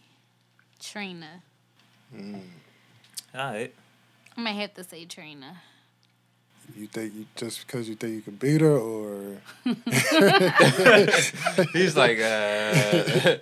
[0.81, 1.43] Trina.
[2.15, 2.23] All
[3.35, 3.73] right.
[4.37, 5.59] I'm gonna have to say Trina.
[6.77, 9.39] You think you just because you think you can beat her, or
[11.73, 13.37] He's like, uh.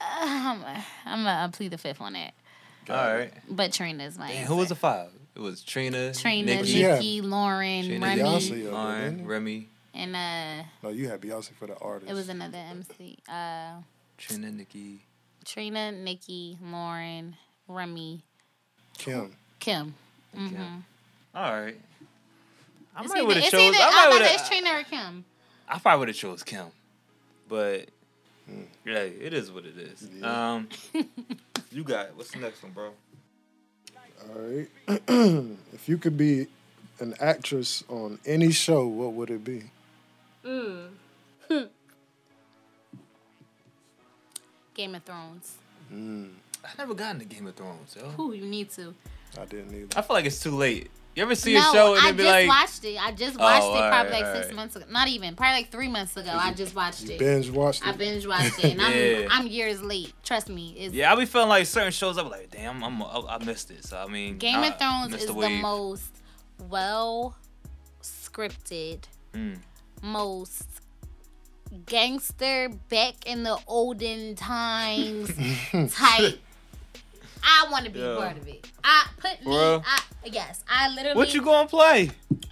[0.00, 2.34] I'm gonna, I'm gonna plead the fifth on that.
[2.90, 3.32] all right.
[3.48, 5.10] But Trina's my Damn, who was the five?
[5.36, 6.98] It was Trina, Trina, Nicki, Yeah.
[6.98, 8.64] Lauryn, Trina, Remy, Beyonce.
[8.64, 9.26] Lauryn, didn't?
[9.26, 12.10] Remy, and uh, no, you had Beyonce for the artist.
[12.10, 13.18] it was another MC.
[13.28, 13.74] Uh,
[14.18, 15.00] Trina, Nicki.
[15.44, 17.34] Trina, Nicki, Lauryn,
[17.68, 18.22] Remy,
[18.98, 19.32] Kim.
[19.58, 19.94] Kim.
[20.34, 20.56] and Mm-hmm.
[20.56, 20.84] Kim.
[21.34, 21.76] All right.
[22.94, 23.60] I It's might would have it's chose.
[23.60, 24.48] either I I might was would it's have.
[24.50, 25.24] Trina or Kim.
[25.68, 26.66] I probably would have chose Kim,
[27.48, 27.86] but
[28.46, 28.62] Hmm.
[28.84, 30.08] yeah, it is what it is.
[30.20, 30.52] Yeah.
[30.54, 30.68] Um,
[31.70, 32.12] you got it.
[32.16, 32.90] what's the next one, bro?
[34.28, 34.68] All right.
[35.72, 36.48] if you could be
[37.00, 39.70] an actress on any show, what would it be?
[44.74, 45.56] Game of Thrones.
[45.90, 48.08] I never got into Game of Thrones, yo.
[48.10, 48.94] Who you need to?
[49.40, 49.98] I didn't either.
[49.98, 50.90] I feel like it's too late.
[51.14, 52.96] You ever see no, a show and I it be just like, watched it.
[53.06, 54.54] I just watched Oh, it probably alright, like six alright.
[54.56, 54.86] months ago.
[54.90, 56.30] Not even, probably like three months ago.
[56.32, 57.18] I just watched You it.
[57.18, 57.88] binge watched it.
[57.88, 60.14] I binge watched it, and I'm I'm years late.
[60.22, 60.74] Trust me.
[60.78, 62.16] It's, yeah, I be feeling like certain shows.
[62.16, 63.84] I be like, damn, I'm, I, I missed it.
[63.84, 65.60] So I mean, Game I of Thrones is the wave.
[65.60, 66.16] most
[66.70, 67.36] well
[68.02, 69.00] scripted,
[69.34, 69.58] Mm.
[70.02, 70.66] Most
[71.86, 75.28] gangster back in the olden times
[75.94, 76.38] type.
[77.44, 78.16] I want to be Yeah.
[78.18, 78.68] part of it.
[78.84, 79.46] I put me.
[79.52, 79.82] Bruh.
[79.86, 81.16] I, yes, I literally.
[81.16, 82.10] What you gonna play?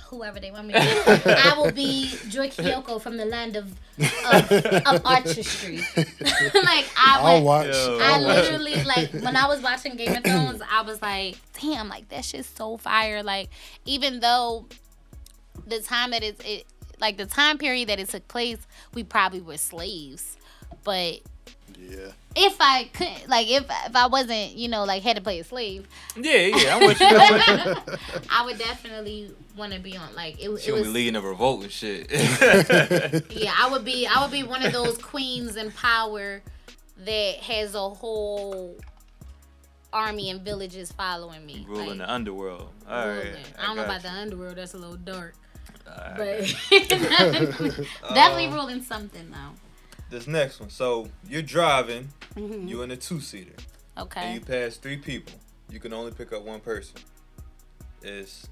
[0.09, 1.31] whoever they want me to be.
[1.31, 3.67] I will be Joi Keioko from the land of
[4.33, 5.77] of, of artistry.
[5.97, 7.69] like I I'll would, watch.
[7.73, 8.37] I I'll watch.
[8.51, 12.25] literally like when I was watching Game of Thrones, I was like, damn, like that
[12.25, 13.23] shit's so fire.
[13.23, 13.51] Like
[13.85, 14.67] even though
[15.69, 16.67] the time that it's it
[17.01, 18.59] like the time period that it took place,
[18.95, 20.37] we probably were slaves.
[20.85, 21.21] But
[21.79, 22.13] Yeah.
[22.37, 25.45] if I could like if if I wasn't, you know, like had to play a
[25.45, 27.07] slave, Yeah, yeah, I'm with you.
[27.11, 28.23] I'm with you.
[28.31, 31.63] I would definitely want to be on like it, it was be leading a revolt
[31.63, 32.11] and shit.
[33.31, 36.43] Yeah, I would be I would be one of those queens in power
[37.05, 38.77] that has a whole
[39.93, 41.65] army and villages following me.
[41.69, 42.69] Ruling like, the underworld.
[42.89, 43.25] All right.
[43.25, 43.37] ruling.
[43.59, 45.35] I don't know got about the underworld, that's a little dark.
[45.97, 46.23] You.
[46.23, 46.57] All right.
[46.71, 49.55] But definitely ruling something though.
[50.11, 50.71] This next one.
[50.71, 52.09] So you're driving.
[52.35, 52.69] Mhm.
[52.69, 53.53] You in a two seater.
[53.99, 54.21] Okay.
[54.21, 54.35] And Okay.
[54.35, 55.35] you pass three people.
[55.71, 56.97] You can only pick up one person.
[58.03, 58.49] Is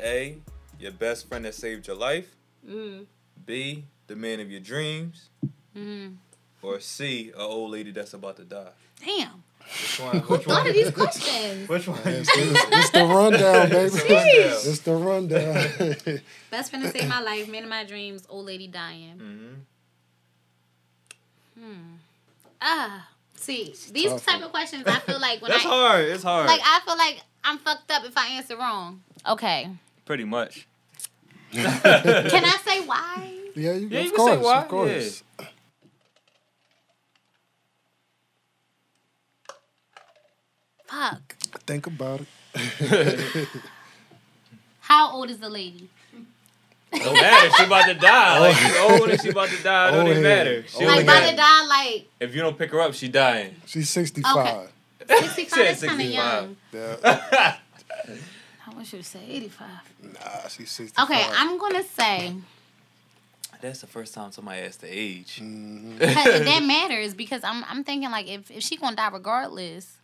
[0.00, 0.38] A,
[0.78, 2.34] your best friend that saved your life.
[2.68, 3.06] Mm.
[3.46, 5.30] B, the man of your dreams.
[5.76, 6.16] Mm.
[6.60, 8.72] Or C, a old lady that's about to die.
[9.04, 9.44] Damn.
[9.68, 10.18] Which one?
[10.20, 10.66] Who Which thought one?
[10.68, 11.68] of these questions?
[11.68, 11.98] Which one?
[12.04, 13.90] It's, it's, it's the rundown, baby.
[13.90, 14.66] Jeez.
[14.66, 16.20] It's the rundown.
[16.50, 19.18] Best friend to save my life, man of my dreams, old lady dying.
[21.58, 21.74] hmm
[22.60, 23.08] Ah.
[23.36, 26.04] See, these tough type of questions I feel like when That's I hard.
[26.06, 26.46] It's hard.
[26.48, 29.02] like I feel like I'm fucked up if I answer wrong.
[29.28, 29.70] Okay.
[30.04, 30.66] Pretty much.
[31.52, 33.32] Can I say why?
[33.54, 35.22] yeah, you, Yeah, of you can say course, why, of course.
[40.88, 41.36] Fuck.
[41.66, 42.22] Think about
[42.54, 43.48] it.
[44.80, 45.88] How old is the lady?
[46.90, 47.50] Don't matter.
[47.58, 48.38] She about to die.
[48.38, 49.88] Like she old and she about to die.
[49.88, 50.64] It don't even matter.
[50.66, 52.94] She Old only Like by got- the die, like if you don't pick her up,
[52.94, 53.54] she dying.
[53.66, 54.70] She's 65.
[55.06, 56.12] 65 Said is kind of 65.
[56.12, 56.56] young.
[56.72, 56.96] Yeah.
[58.66, 59.66] I want you to say 85.
[60.14, 61.04] Nah, she's 65.
[61.10, 62.34] Okay, I'm gonna say
[63.60, 65.40] That's the first time somebody asked the age.
[65.42, 65.98] Mhm.
[65.98, 69.97] 'cause that matters because I'm I'm thinking like if, if she gonna die regardless,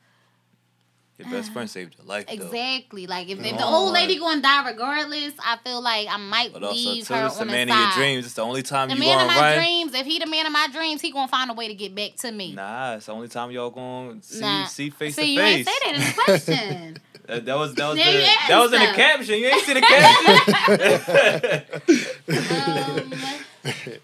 [1.16, 2.32] Your best friend saved your life, though.
[2.32, 3.06] exactly.
[3.06, 6.64] Like if, if the old lady gonna die regardless, I feel like I might But
[6.64, 8.24] also, leave too, her it's the on the man of your dreams.
[8.26, 9.58] It's the only time The you man of my run.
[9.58, 9.94] dreams.
[9.94, 12.16] If he the man of my dreams, he gonna find a way to get back
[12.16, 12.52] to me.
[12.54, 14.64] Nah, it's the only time y'all gonna see Nah.
[14.64, 15.56] see face See, to you face.
[15.58, 16.96] ain't say that in the question.
[17.26, 19.38] That was that was the, you that was in the caption.
[19.38, 21.64] You ain't see the caption.
[22.28, 23.10] um,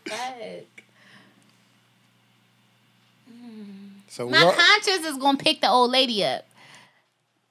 [0.07, 0.67] fuck.
[4.09, 6.45] So we My are, conscience is gonna pick the old lady up.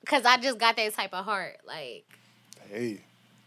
[0.09, 1.57] Cause I just got that type of heart.
[1.67, 2.03] Like
[2.71, 2.99] hey,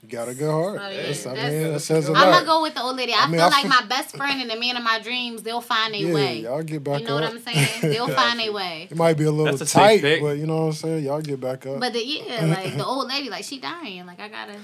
[0.03, 0.81] you got a good heart.
[0.83, 1.03] Oh, yeah.
[1.03, 2.33] That's, I That's- mean, that says a I'm lot.
[2.35, 3.13] gonna go with the old lady.
[3.13, 4.99] I, I mean, feel I like feel- my best friend and the man of my
[5.01, 6.39] dreams, they'll find their yeah, way.
[6.41, 7.33] y'all get back You know up.
[7.33, 7.93] what I'm saying?
[7.93, 8.89] They'll find their way.
[8.91, 10.23] It might be a little That's a tight, pick.
[10.23, 11.05] but you know what I'm saying.
[11.05, 11.81] Y'all get back up.
[11.81, 14.07] But the, yeah, like the old lady, like she dying.
[14.07, 14.57] Like I gotta.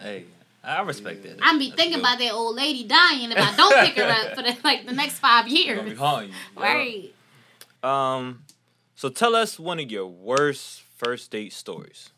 [0.00, 0.24] hey,
[0.64, 1.38] I respect that.
[1.42, 2.04] I'm be That's thinking good.
[2.06, 4.92] about that old lady dying if I don't pick her up for the, like the
[4.92, 5.98] next five Gonna be years.
[5.98, 6.30] you.
[6.56, 7.12] Right.
[7.82, 8.42] Um,
[8.94, 12.10] so tell us one of your worst first date stories.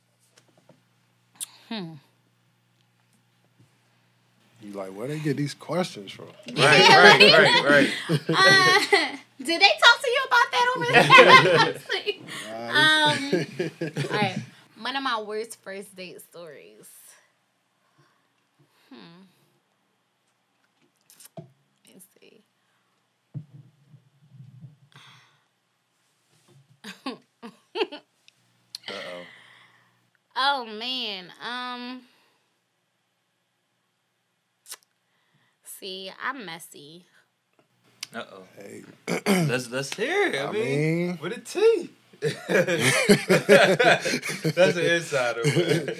[4.61, 6.27] You like where they get these questions from?
[6.57, 7.91] Right, right, right, right.
[8.33, 12.15] Uh, did they talk to you about that over there?
[12.71, 13.47] um,
[14.11, 14.41] all right.
[14.77, 16.89] One of my worst first date stories.
[18.91, 19.23] Hmm.
[21.87, 22.45] Let's see.
[28.89, 29.23] Uh oh.
[30.37, 31.33] Oh man.
[31.43, 32.03] Um.
[35.65, 37.07] See, I'm messy.
[38.15, 38.43] Uh oh.
[38.57, 38.83] Hey,
[39.49, 40.37] Let's let's hear it.
[40.37, 41.91] I, I mean, mean- with a T.
[42.49, 42.67] That's
[44.77, 45.43] an insider.
[45.45, 45.97] man.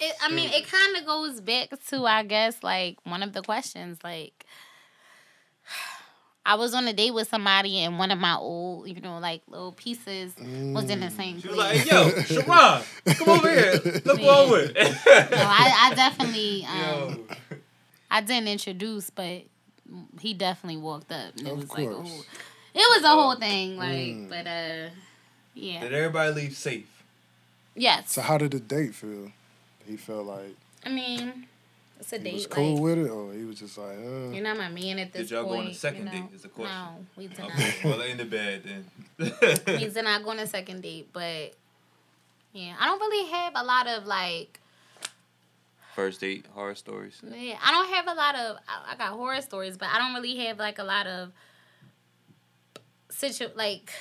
[0.00, 3.42] It, I mean, it kind of goes back to, I guess, like one of the
[3.42, 3.98] questions.
[4.04, 4.44] Like,
[6.44, 9.42] I was on a date with somebody, and one of my old, you know, like
[9.48, 11.90] little pieces was in the same She was place.
[11.90, 12.82] like, "Yo, Sharon,
[13.14, 13.72] come over here.
[14.04, 14.18] Look Man.
[14.18, 17.26] forward." no, I, I definitely, um,
[18.10, 19.42] I didn't introduce, but
[20.20, 22.08] he definitely walked up, and it Of was like, course.
[22.10, 22.24] oh,
[22.74, 24.88] it was a whole thing, like, but uh,
[25.54, 26.88] yeah, Did everybody leave safe?
[27.76, 28.10] yes.
[28.12, 29.30] so how did the date feel?
[29.86, 31.46] He felt like I mean,
[32.02, 32.34] it's a he date.
[32.34, 34.98] was cool like, with it, or he was just like, uh, You're not my man
[34.98, 36.10] at this point." Did y'all go on a second you know?
[36.10, 36.76] date is the question.
[36.76, 37.50] No, we did not.
[37.50, 38.84] Okay, well, in the bed then.
[39.66, 41.54] we did not go on a second date, but
[42.52, 44.58] yeah, I don't really have a lot of like.
[45.94, 47.20] First date horror stories.
[47.22, 48.56] Yeah, I don't have a lot of.
[48.66, 51.30] I, I got horror stories, but I don't really have like a lot of
[53.10, 53.92] situ like.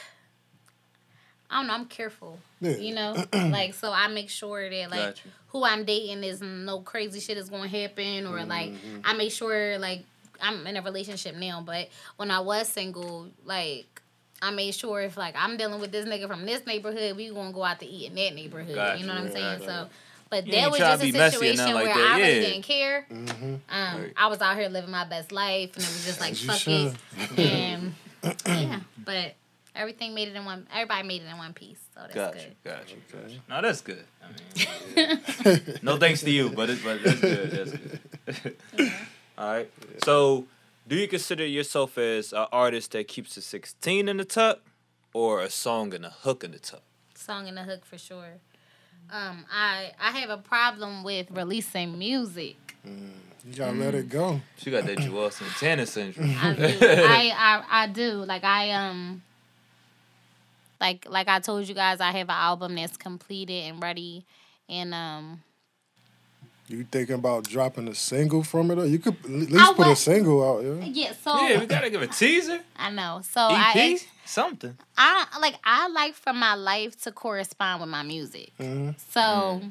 [1.52, 1.74] I don't know.
[1.74, 2.40] I'm careful.
[2.62, 2.78] Yeah.
[2.78, 5.32] You know, like so I make sure that like Got you.
[5.50, 8.72] who I'm dating is no crazy shit is going to happen, or like
[9.04, 10.06] I make sure like
[10.42, 14.02] I'm in a relationship now, but when I was single, like
[14.42, 17.52] I made sure if like I'm dealing with this nigga from this neighborhood, we gonna
[17.52, 18.74] go out to eat in that neighborhood.
[18.76, 19.60] Got you know what I'm saying?
[19.60, 19.64] right.
[19.68, 19.88] So,
[20.30, 22.40] but You that was just a be messy or situation like where that, I really
[22.40, 23.06] didn't care.
[23.12, 23.56] mm-hmm.
[23.70, 24.14] Um, Right.
[24.16, 26.58] I was out here living my best life, and it was just like As fuck
[26.58, 26.96] should.
[27.38, 27.94] it, and
[28.48, 28.80] yeah.
[29.04, 29.36] But
[29.76, 30.68] everything made it in one.
[30.72, 32.42] Everybody made it in one piece, so that's Got good.
[32.42, 32.72] you,
[33.18, 33.40] got you.
[33.50, 34.04] No, that's good.
[34.24, 34.28] I
[35.48, 37.52] mean, no thanks to you, but it's but that's good.
[38.26, 38.56] That's good.
[39.38, 39.72] All right.
[40.04, 40.46] So,
[40.88, 44.60] do you consider yourself as an artist that keeps a sixteen in the tuck,
[45.14, 46.84] or a song and a hook in the tuck?
[47.16, 48.40] song and the hook for sure.
[49.12, 52.56] Um, I I have a problem with releasing music.
[52.86, 54.00] you gotta let Mm.
[54.00, 54.42] it go.
[54.58, 56.36] She got that Joel Santana syndrome.
[56.40, 56.78] I do.
[56.82, 58.24] I, I I do.
[58.26, 59.22] Like I um
[60.82, 64.26] like like I told you guys I have an album that's completed and ready
[64.68, 65.42] and um
[66.68, 68.80] You thinking about dropping a single from it?
[68.80, 70.86] Or you could at least I put a single out, yeah.
[70.86, 73.22] yeah, so yeah, we gotta give a teaser, I know.
[73.24, 74.76] So EP, I something.
[74.98, 78.52] I like I like for my life to correspond with my music.
[78.60, 78.96] Mhm.
[79.14, 79.62] So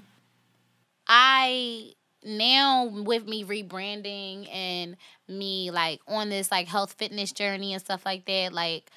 [1.06, 1.92] I
[2.22, 4.96] now with me rebranding and
[5.26, 8.90] me like on this like health fitness journey and stuff like that, like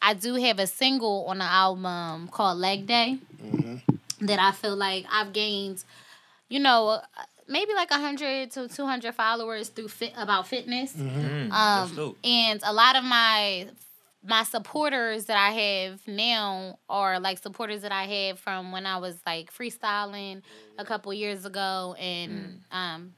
[0.00, 3.18] I do have a single on the album called Leg Day
[4.20, 5.84] that I feel like I've gained,
[6.48, 7.00] you know,
[7.48, 10.94] maybe like 100 to 200 followers through fit about fitness.
[10.94, 13.68] Mm, that's Um, and a lot of my
[14.26, 18.96] my supporters that I have now are like supporters that I had from when I
[18.96, 20.40] was like freestyling
[20.78, 23.14] a couple years ago, and um,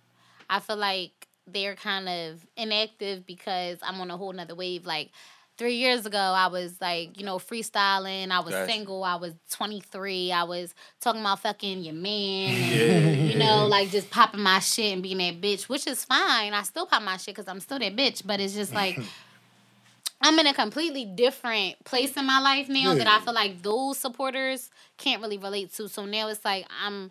[0.50, 4.84] I feel like they're kind of inactive because I'm on a whole nother wave.
[4.84, 5.10] Like
[5.58, 8.30] three years ago, I was like, you know, freestyling.
[8.30, 8.70] I was Gotcha.
[8.72, 9.02] single.
[9.04, 10.32] I was 23.
[10.32, 12.54] I was talking about fucking your man.
[12.54, 12.72] And,
[13.26, 13.32] Yeah.
[13.32, 16.52] you know, like just popping my shit and being that bitch, which is fine.
[16.52, 18.22] I still pop my shit because I'm still that bitch.
[18.26, 18.98] But it's just like
[20.20, 23.98] I'm in a completely different place in my life now that I feel like those
[23.98, 25.88] supporters can't really relate to.
[25.88, 27.10] So now it's like I'm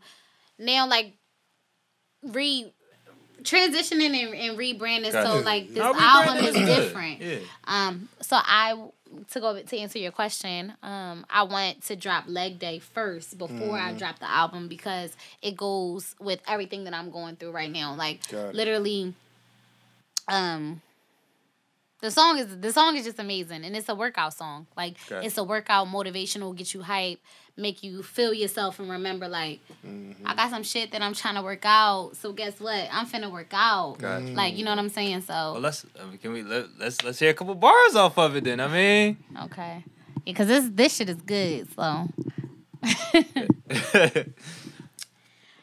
[0.58, 1.14] now like
[2.24, 2.74] re
[3.46, 5.12] transitioning and, and rebranding.
[5.12, 5.46] So Gotcha.
[5.46, 7.22] like this No, album is different.
[7.22, 7.38] Yeah.
[7.66, 8.90] Um, so I
[9.32, 13.78] to go to answer your question, um, I want to drop Leg Day first before
[13.78, 17.96] I drop the album because it goes with everything that I'm going through right now.
[17.96, 19.14] Like Got literally,
[20.28, 20.82] um,
[22.02, 24.68] the song is the song is just amazing and it's a workout song.
[24.76, 25.26] Like Gotcha.
[25.26, 27.20] it's a workout motivational, get you hype,
[27.58, 30.26] make you feel yourself and remember like Mm-hmm.
[30.28, 32.16] I got some shit that I'm trying to work out.
[32.16, 32.88] So guess what?
[32.92, 33.98] I'm finna work out.
[34.00, 34.26] Gotcha.
[34.28, 35.22] Like you know what I'm saying?
[35.22, 38.18] So Well, let's I mean, can we let, let's let's hear a couple bars off
[38.18, 38.60] of it then.
[38.60, 39.84] I mean, Okay.
[40.26, 42.08] Because this this shit is good, so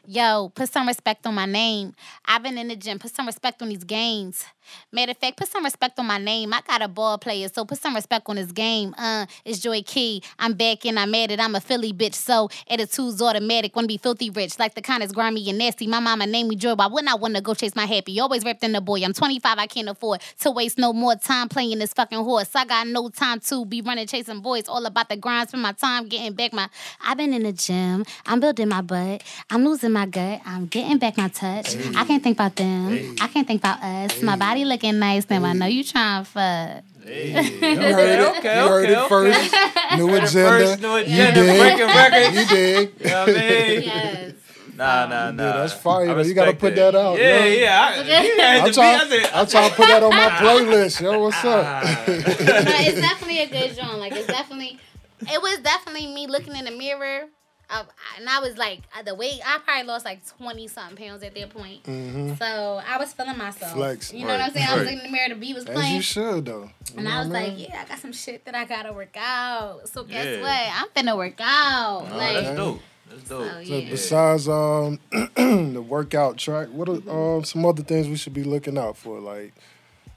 [0.07, 1.95] Yo, put some respect on my name.
[2.24, 2.99] I've been in the gym.
[2.99, 4.45] Put some respect on these games.
[4.90, 6.52] Matter of fact, put some respect on my name.
[6.52, 8.94] I got a ball player, so put some respect on this game.
[8.98, 10.22] Uh, it's Joy Key.
[10.38, 11.40] I'm back and I'm at it.
[11.40, 13.74] I'm a Philly bitch, so attitude's automatic.
[13.76, 15.86] Wanna be filthy rich, like the kind that's grimy and nasty.
[15.86, 18.18] My mama named me Joy, Why would not I wanna go chase my happy.
[18.20, 19.02] Always wrapped in the boy.
[19.04, 22.48] I'm 25, I can't afford to waste no more time playing this fucking horse.
[22.54, 24.66] I got no time to be running chasing boys.
[24.68, 26.68] All about the grind, spend my time getting back my.
[27.04, 28.04] I've been in the gym.
[28.24, 29.22] I'm building my butt.
[29.50, 30.40] I'm losing my gut.
[30.46, 31.76] I'm getting back my touch.
[31.94, 33.16] I can't think about them.
[33.20, 34.22] I can't think about us.
[34.22, 35.28] My body looking nice.
[35.28, 36.84] Now I know you trying to fuck.
[37.04, 38.38] Hey, You heard it.
[38.38, 39.08] okay, you heard okay, it okay.
[39.08, 39.54] first.
[39.98, 40.30] New agenda.
[40.30, 41.58] First new You agenda, dig.
[41.60, 42.36] breaking records.
[42.36, 42.92] You dig.
[43.00, 43.82] You know what I mean?
[43.82, 44.32] Yes.
[44.74, 45.42] Nah, nah, nah.
[45.44, 47.52] Yeah, that's fire, You gotta put that out, Yeah, yo.
[47.60, 47.82] yeah.
[47.82, 48.74] I, you had I'm to be.
[48.74, 51.00] trying, I said, I'm trying to put that on my playlist.
[51.02, 51.82] Yo, what's up?
[52.08, 53.98] It's definitely a good joint.
[53.98, 54.78] Like it's definitely,
[55.22, 57.26] it was definitely me looking in the mirror,
[57.72, 57.84] uh,
[58.18, 59.40] and I was like, uh, the weight.
[59.44, 61.82] I probably lost like twenty something pounds at that point.
[61.84, 62.38] Mhm.
[62.38, 63.72] So I was feeling myself.
[63.72, 64.12] Flex.
[64.12, 64.66] You know what I'm Right, saying?
[64.68, 65.28] I was looking in the mirror.
[65.30, 65.80] The beat was playing.
[65.80, 66.62] As you should, though.
[66.92, 67.66] You And I was what like, mean?
[67.70, 69.88] yeah, I got some shit that I gotta work out.
[69.88, 70.40] So guess Yeah.
[70.42, 70.82] what?
[70.82, 72.08] I'm finna work out.
[72.12, 72.82] Oh, like, that's dope.
[73.10, 73.42] That's dope.
[73.46, 74.98] so, So besides um
[75.72, 79.18] the workout track, what are um, some other things we should be looking out for?
[79.20, 79.54] Like,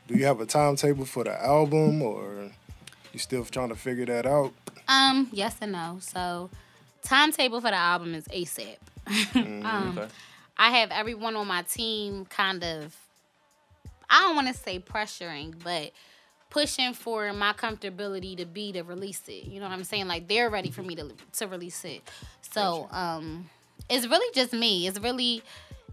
[0.07, 2.51] do you have a timetable for the album, or
[3.11, 4.53] you still trying to figure that out?
[4.87, 5.97] Um, yes and no.
[5.99, 6.49] So,
[7.05, 8.77] timetable for the album is ASAP.
[9.65, 10.07] um, Okay.
[10.57, 12.95] I have everyone on my team kind of,
[14.09, 15.91] I don't want to say pressuring, but
[16.49, 19.45] pushing for my comfortability to be to release it.
[19.45, 20.07] You know what I'm saying?
[20.07, 22.01] Like they're ready for me to to release it.
[22.53, 23.49] So, um,
[23.89, 24.87] it's really just me.
[24.87, 25.43] It's really,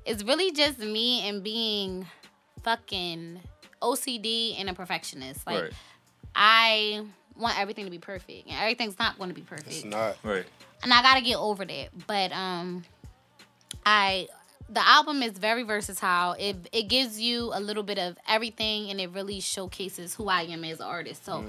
[0.06, 2.06] it's really just me and being
[2.62, 3.40] fucking
[3.82, 5.44] OCD and a perfectionist.
[5.46, 5.72] Like Right.
[6.36, 7.04] I
[7.36, 10.16] want everything to be perfect, and everything's not going to be It's perfect not.
[10.22, 10.44] Right.
[10.82, 11.88] and I gotta get over that.
[12.06, 12.84] But um,
[13.84, 14.28] I
[14.68, 16.34] the album is very versatile.
[16.38, 20.42] It it gives you a little bit of everything, and it really showcases who I
[20.42, 21.24] am as an artist.
[21.24, 21.44] So.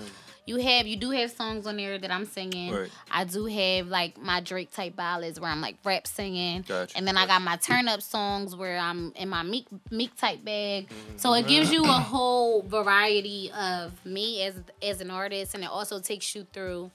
[0.46, 2.74] You have you do have songs on there that I'm singing.
[2.74, 2.90] Right.
[3.10, 7.08] I do have like my Drake type ballads where I'm like rap singing, Gotcha, and
[7.08, 10.90] then I got my turn up songs where I'm in my meek meek type bag.
[11.16, 15.70] So it gives you a whole variety of me as as an artist, and it
[15.70, 16.92] also takes you through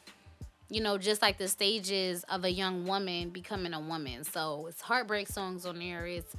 [0.70, 4.24] you know, just like the stages of a young woman becoming a woman.
[4.24, 6.36] So it's heartbreak songs on there, it's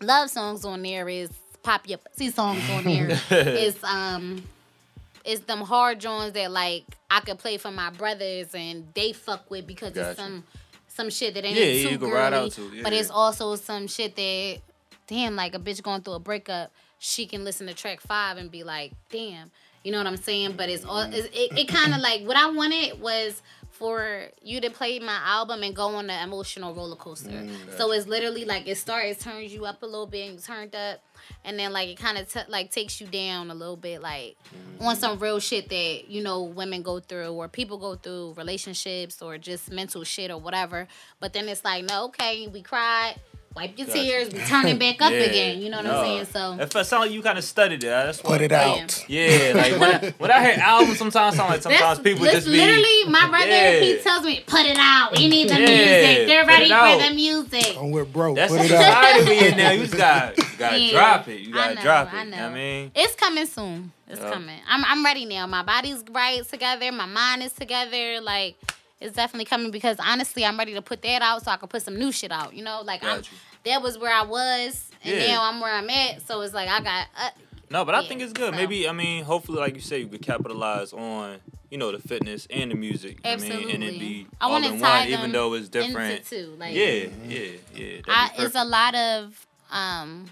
[0.00, 3.08] love songs on there, it's pop your pussy songs on there.
[3.30, 4.42] it's um
[5.24, 9.50] it's them hard joints that like I could play for my brothers and they fuck
[9.50, 10.10] with because Gotcha.
[10.10, 10.44] it's some
[10.88, 12.12] some shit that ain't Yeah, yeah, too you can girly.
[12.12, 14.58] ride out to, yeah, but it's also some shit that
[15.06, 18.50] damn like a bitch going through a breakup, she can listen to track five and
[18.50, 19.50] be like, damn.
[19.82, 20.54] You know what I'm saying?
[20.58, 23.40] But it's all it's, it, it kind of like what I wanted was
[23.80, 27.30] for you to play my album and go on an emotional roller coaster.
[27.30, 30.34] Mm, so it's literally like it starts, it turns you up a little bit and
[30.34, 31.00] you turned up,
[31.46, 34.36] and then like it kind of t- like takes you down a little bit, like
[34.54, 34.86] Mm.
[34.86, 39.22] on some real shit that you know women go through or people go through relationships
[39.22, 40.86] or just mental shit or whatever.
[41.18, 43.14] But then it's like, no, okay, we cried.
[43.56, 44.00] Wipe your Gotcha.
[44.00, 44.32] tears.
[44.32, 45.18] We turn it back up Yeah.
[45.18, 45.60] again.
[45.60, 45.98] You know what No.
[45.98, 46.26] I'm saying?
[46.32, 47.88] So It felt sound like you kind of studied it.
[47.88, 49.04] That's Put it out.
[49.08, 52.36] Yeah, like when I, when I hear albums, sometimes sound like sometimes That's, people that's
[52.36, 53.48] just be literally my brother.
[53.48, 53.80] Yeah.
[53.80, 55.16] He tells me, "Put it out.
[55.16, 56.26] We need the Yeah, music.
[56.28, 58.36] They're ready for the music." I'm with broke.
[58.36, 58.84] That's Put the it out.
[59.16, 59.70] society we in now.
[59.72, 60.92] You just got you gotta Yeah.
[60.92, 61.40] drop it.
[61.40, 62.16] You gotta know, drop it.
[62.16, 62.42] I You know know.
[62.44, 62.92] what I mean?
[62.94, 63.92] It's coming soon.
[64.08, 64.30] It's Yeah.
[64.30, 64.60] coming.
[64.68, 65.48] I'm I'm ready now.
[65.48, 66.92] My body's right together.
[66.92, 68.20] My mind is together.
[68.20, 68.54] Like
[69.00, 71.82] it's definitely coming because honestly, I'm ready to put that out so I can put
[71.82, 72.54] some new shit out.
[72.54, 73.22] You know, like I'm,
[73.64, 75.26] that was where I was, and Yeah.
[75.28, 76.22] now I'm where I'm at.
[76.26, 77.06] So it's like I got.
[77.16, 77.30] Uh,
[77.70, 78.52] No, but I think it's good.
[78.52, 78.56] so.
[78.56, 81.38] Maybe I mean, hopefully, like you say, you could capitalize on
[81.70, 83.20] you know the fitness and the music.
[83.24, 83.98] I mean, and it Absolutely.
[83.98, 86.18] be I all wanna in tie one, even them though it's different.
[86.18, 88.00] into two, like yeah, yeah, yeah.
[88.08, 90.30] I, it's a lot of um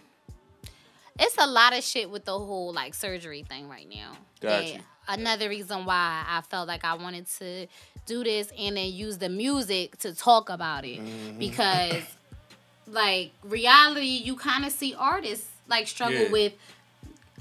[1.18, 4.12] it's a lot of shit with the whole like surgery thing right now.
[4.40, 4.80] Got That you.
[5.08, 7.66] Another reason why I felt like I wanted to
[8.06, 11.38] do this and then use the music to talk about it Mm-hmm.
[11.38, 12.02] because
[12.86, 16.30] like reality you kind of see artists like struggle Yeah.
[16.32, 16.52] with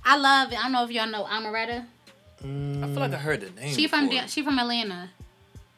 [0.06, 1.86] I love it, I don't know if y'all know Omeretta.
[2.40, 3.74] I feel like I heard the name.
[3.74, 4.28] She from before.
[4.28, 5.10] She from Atlanta.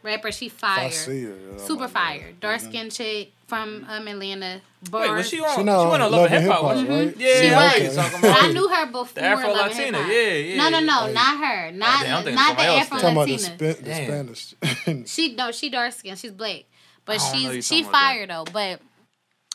[0.04, 0.86] Rapper, she fire.
[0.86, 1.30] I see her.
[1.54, 2.34] yeah, Super I'm like, fire.
[2.40, 4.62] Dark skinned chick from um, Atlanta.
[4.90, 5.10] Bars.
[5.10, 5.50] Wait, was she on?
[5.50, 7.18] She She, went on Love Love and and Hip Hop, Hip Hop, wasn't right?
[7.18, 7.24] she?
[7.26, 7.74] Yeah, She I know was.
[7.74, 8.44] what you're talking But about.
[8.44, 9.06] I knew her before.
[9.16, 10.58] The Afro Love Latina, yeah, yeah.
[10.58, 11.12] No, no, no, yeah.
[11.14, 11.72] not her.
[11.72, 13.16] Not, damn, I'm not the Afro then.
[13.16, 13.74] Talking about the, Latina.
[13.76, 15.08] sp- the Spanish.
[15.12, 16.16] She no, she dark skin.
[16.16, 16.64] She's black,
[17.06, 18.46] but I don't know you she's she talking about fire though.
[18.54, 18.82] But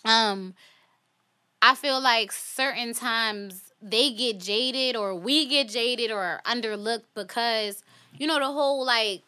[0.05, 0.55] um,
[1.63, 7.83] I feel like certain times they get jaded or we get jaded or underlooked because
[8.19, 9.23] you know the whole like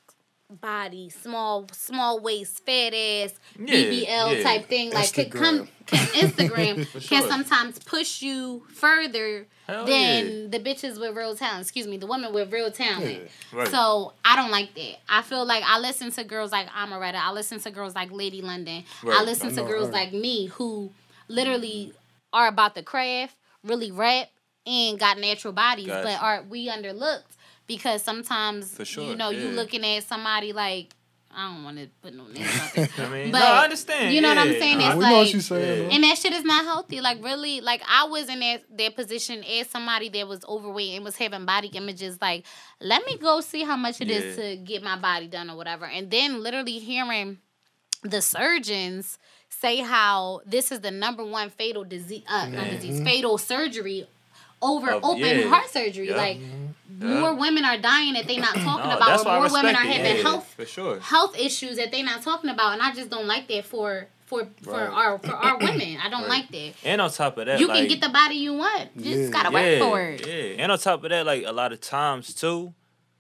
[0.51, 4.43] body, small small waist, fat ass, Yeah, BBL yeah.
[4.43, 10.27] type thing, like could come can Instagram For can sometimes push you further Hell than
[10.27, 10.49] yeah.
[10.49, 11.63] the bitches with real talent.
[11.63, 13.23] Excuse me, the women with real talent.
[13.53, 13.69] Yeah, right.
[13.69, 14.97] So I don't like that.
[15.09, 17.17] I feel like I listen to girls like Omeretta.
[17.17, 18.85] I listen to girls like Lady London.
[19.05, 19.93] I listen I to girls her.
[19.93, 20.91] like me who
[21.29, 21.93] literally
[22.33, 23.35] are about the craft,
[23.65, 24.29] really rap,
[24.67, 26.03] and got natural bodies, Gotcha.
[26.09, 27.23] but are we underlooked
[27.67, 29.55] because sometimes For sure, you know you yeah.
[29.57, 30.91] looking at somebody like
[31.39, 32.89] I don't want to put no names out there.
[33.07, 34.15] I mean, But no, I understand.
[34.15, 34.81] you know what I'm saying?
[34.81, 35.93] It's we know what like- you're saying.
[35.93, 37.03] And that shit is not healthy.
[37.03, 41.05] Like really, like I was in that that position as somebody that was overweight and
[41.05, 42.19] was having body images.
[42.23, 42.47] Like,
[42.81, 44.45] let me go see how much it is Yeah.
[44.51, 45.85] to get my body done or whatever.
[45.85, 47.39] And then literally hearing
[48.03, 49.19] the surgeons
[49.51, 54.07] say how this is the number one fatal disease, uh, not disease, fatal surgery
[54.63, 55.49] over Of- open yeah.
[55.49, 56.09] heart surgery.
[56.09, 56.17] Yeah.
[56.17, 56.39] Like
[57.01, 57.21] Yeah.
[57.21, 60.17] more women are dying that they not talking No, about, or more women are having
[60.17, 61.01] Yeah, health for sure.
[61.01, 64.49] health issues that they not talking about, and I just don't like that for for
[64.63, 64.89] for Right.
[64.91, 65.99] our for our women.
[66.03, 66.29] I don't Right.
[66.29, 66.73] like that.
[66.85, 68.91] And on top of that, You like, can get the body you want.
[68.97, 69.17] You Yeah.
[69.17, 70.27] just gotta yeah, work for it.
[70.27, 72.73] Yeah, and on top of that, like a lot of times too,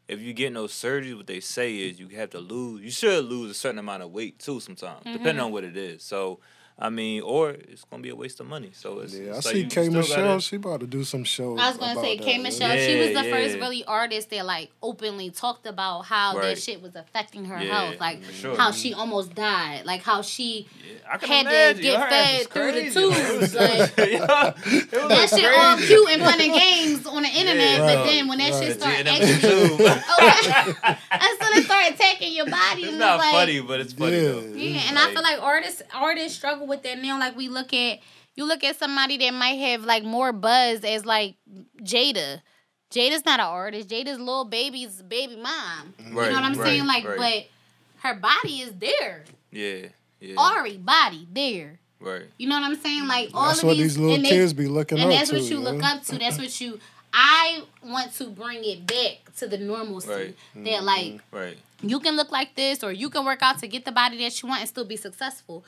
[0.09, 2.83] if you get no surgery, what they say is you have to lose.
[2.83, 5.13] You should lose a certain amount of weight too, sometimes, Mm-hmm.
[5.13, 6.03] depending on what it is.
[6.03, 6.39] So,
[6.79, 8.69] I mean, or it's gonna be a waste of money.
[8.75, 10.17] So it's, Yeah, I like see you K Michelle.
[10.27, 11.59] gotta- She about to do some shows.
[11.59, 12.43] I was gonna about say that, K yeah.
[12.43, 12.77] Michelle.
[12.77, 16.59] she was the Yeah, first really artist that like openly talked about how that Right.
[16.59, 18.59] shit was affecting her Yeah, health, like sure.
[18.59, 22.49] how she almost died, like how she Yeah, I can had to get Her fed
[22.51, 23.01] through the crazy.
[23.01, 27.07] It was tubes, like- yeah, it was that shit all cute and fun and games
[27.07, 28.63] on the internet, Yeah, but right, then when that right.
[28.63, 30.03] shit Yeah, started that actually, was too.
[30.11, 34.23] oh, until it started attacking your body, It's not like, funny, but it's funny Yeah.
[34.29, 34.41] though.
[34.55, 37.19] Yeah, and I feel like artists artists struggle with that now.
[37.19, 38.01] Like we look at
[38.35, 41.37] you look at somebody that might have like more buzz as like
[41.83, 42.43] Jayda.
[42.91, 43.89] Jayda's not an artist.
[43.89, 45.95] Jayda's Lil Baby's baby mom.
[45.99, 46.87] you know what I'm right, saying?
[46.87, 47.17] Like, right.
[47.19, 49.25] but her body is there.
[49.51, 49.87] Yeah,
[50.21, 51.79] yeah, Ari body there.
[52.01, 52.23] right.
[52.39, 53.07] You know what I'm saying?
[53.09, 55.19] Like all That's of what these, these little and they- kids be looking and up
[55.19, 55.37] that's to.
[55.37, 56.19] what you look up to.
[56.19, 56.79] That's what you.
[57.19, 60.37] I want to bring it back to the normalcy Right.
[60.65, 61.57] that like Right.
[61.83, 64.43] you can look like this or you can work out to get the body that
[64.43, 65.65] you want and still be successful.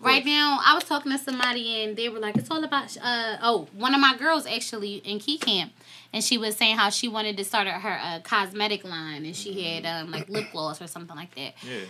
[0.00, 3.36] Right now, I was talking to somebody and they were like, "It's all about." Uh,
[3.42, 5.72] oh, one of my girls actually in Key Camp,
[6.12, 9.62] and she was saying how she wanted to start her uh, cosmetic line, and she
[9.62, 11.54] had um, like lip gloss or something like that.
[11.62, 11.80] Yeah.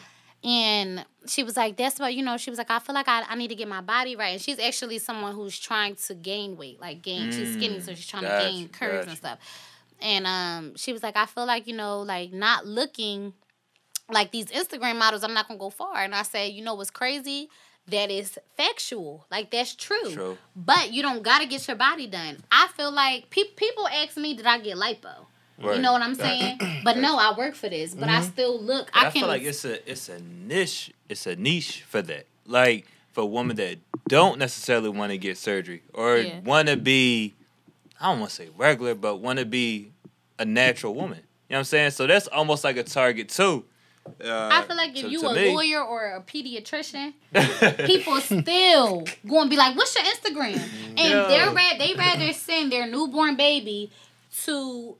[0.42, 3.22] And she was like, "That's what you know." She was like, "I feel like I,
[3.28, 6.56] I need to get my body right." And she's actually someone who's trying to gain
[6.56, 7.30] weight, like gain.
[7.30, 9.38] she's skinny, so she's trying gotcha, to gain curves and stuff.
[10.00, 13.34] And um, she was like, "I feel like you know, like not looking."
[14.12, 15.96] like these Instagram models, I'm not gonna go far.
[15.98, 17.48] And I said, you know what's crazy?
[17.90, 19.26] That is factual.
[19.30, 20.12] Like that's true.
[20.12, 20.38] True.
[20.54, 22.38] But you don't gotta get your body done.
[22.50, 25.26] I feel like pe- people ask me, did I get lipo?
[25.62, 26.58] You know what I'm saying?
[26.84, 27.94] But no, I work for this.
[27.94, 28.30] But I mm-hmm.
[28.30, 28.90] still look.
[28.92, 29.20] But I, I, can.
[29.20, 32.26] feel like it's a it's a niche it's a niche for that.
[32.46, 33.78] Like for women that
[34.08, 36.40] don't necessarily want to get surgery or Yeah.
[36.40, 37.34] want to be
[38.00, 39.92] I don't want to say regular, but want to be
[40.38, 41.18] a natural woman.
[41.18, 41.90] You know what I'm saying?
[41.90, 43.64] So that's almost like a target too.
[44.06, 45.54] Uh, I feel like if to- you to a me.
[45.54, 47.14] lawyer or a pediatrician,
[47.86, 50.60] people still going to be like, "What's your Instagram?"
[50.96, 51.28] And Yo.
[51.28, 53.90] they're they rather send their newborn baby
[54.44, 54.96] to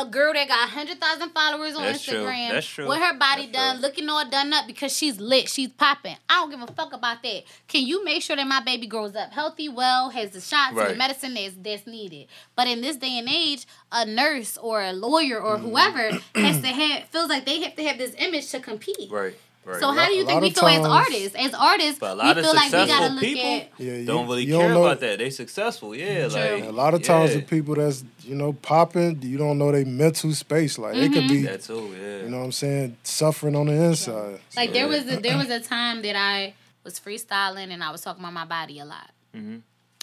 [0.00, 2.14] a girl that got hundred thousand followers on That's true.
[2.18, 2.88] Instagram That's true.
[2.88, 3.82] with her body That's done, true.
[3.82, 6.16] looking all done up because she's lit, she's popping.
[6.28, 7.42] I don't give a fuck about that.
[7.66, 10.90] Can you make sure that my baby grows up healthy, well, has the shots and
[10.90, 12.26] the medicine that's that's needed?
[12.56, 15.68] But in this day and age, a nurse or a lawyer or Mm-hmm.
[15.70, 19.10] whoever has to have feels like they have to have this image to compete.
[19.10, 19.34] right,
[19.68, 19.80] right.
[19.80, 21.34] So how do you think we of feel as artists?
[21.36, 23.92] As artists, But a we lot of feel like we gotta look people at Yeah,
[23.94, 25.18] you, don't really you care don't know, about that.
[25.18, 26.28] They successful, yeah.
[26.28, 26.38] True.
[26.40, 27.40] Like A lot of times yeah.
[27.40, 30.78] the people that's you know popping, you don't know they mental space.
[30.78, 32.22] Like they could be, that too, yeah.
[32.22, 34.40] you know what I'm saying, suffering on the inside.
[34.56, 34.86] like So, there yeah.
[34.86, 36.54] was a, there was a time that I
[36.84, 39.62] was freestyling and I was talking about my body a lot Mhm.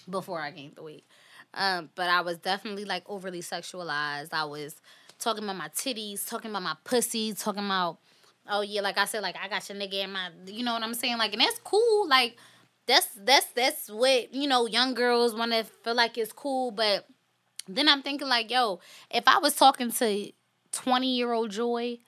[0.10, 1.04] before I gained the weight.
[1.54, 4.34] Um, but I was definitely like overly sexualized.
[4.34, 4.76] I was
[5.20, 8.00] talking about my titties, talking about my pussy, talking about
[8.50, 10.84] oh yeah, like I said, like I got your nigga in my, you know what
[10.84, 11.18] I'm saying?
[11.18, 12.08] Like, and that's cool.
[12.08, 12.38] Like
[12.88, 16.72] that's that's that's what you know young girls want to feel like it's cool.
[16.72, 17.08] But
[17.68, 18.80] then I'm thinking like, yo,
[19.10, 20.32] if I was talking to
[20.72, 22.00] 20 year old Joi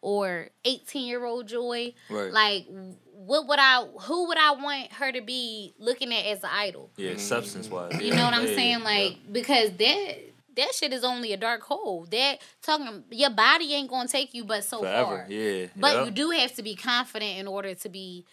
[0.00, 2.32] or 18 year old Joi, Right.
[2.32, 2.66] like
[3.12, 6.90] what would I who would I want her to be looking at as an idol?
[6.96, 7.18] yeah, mm-hmm.
[7.18, 8.00] substance wise.
[8.00, 8.82] You know what I'm saying?
[8.84, 10.16] Like because that
[10.56, 12.06] that shit is only a dark hole.
[12.10, 15.26] That talking your body ain't gonna take you but so forever, far.
[15.28, 15.66] yeah.
[15.76, 16.06] But Yup.
[16.06, 18.24] you do have to be confident in order to be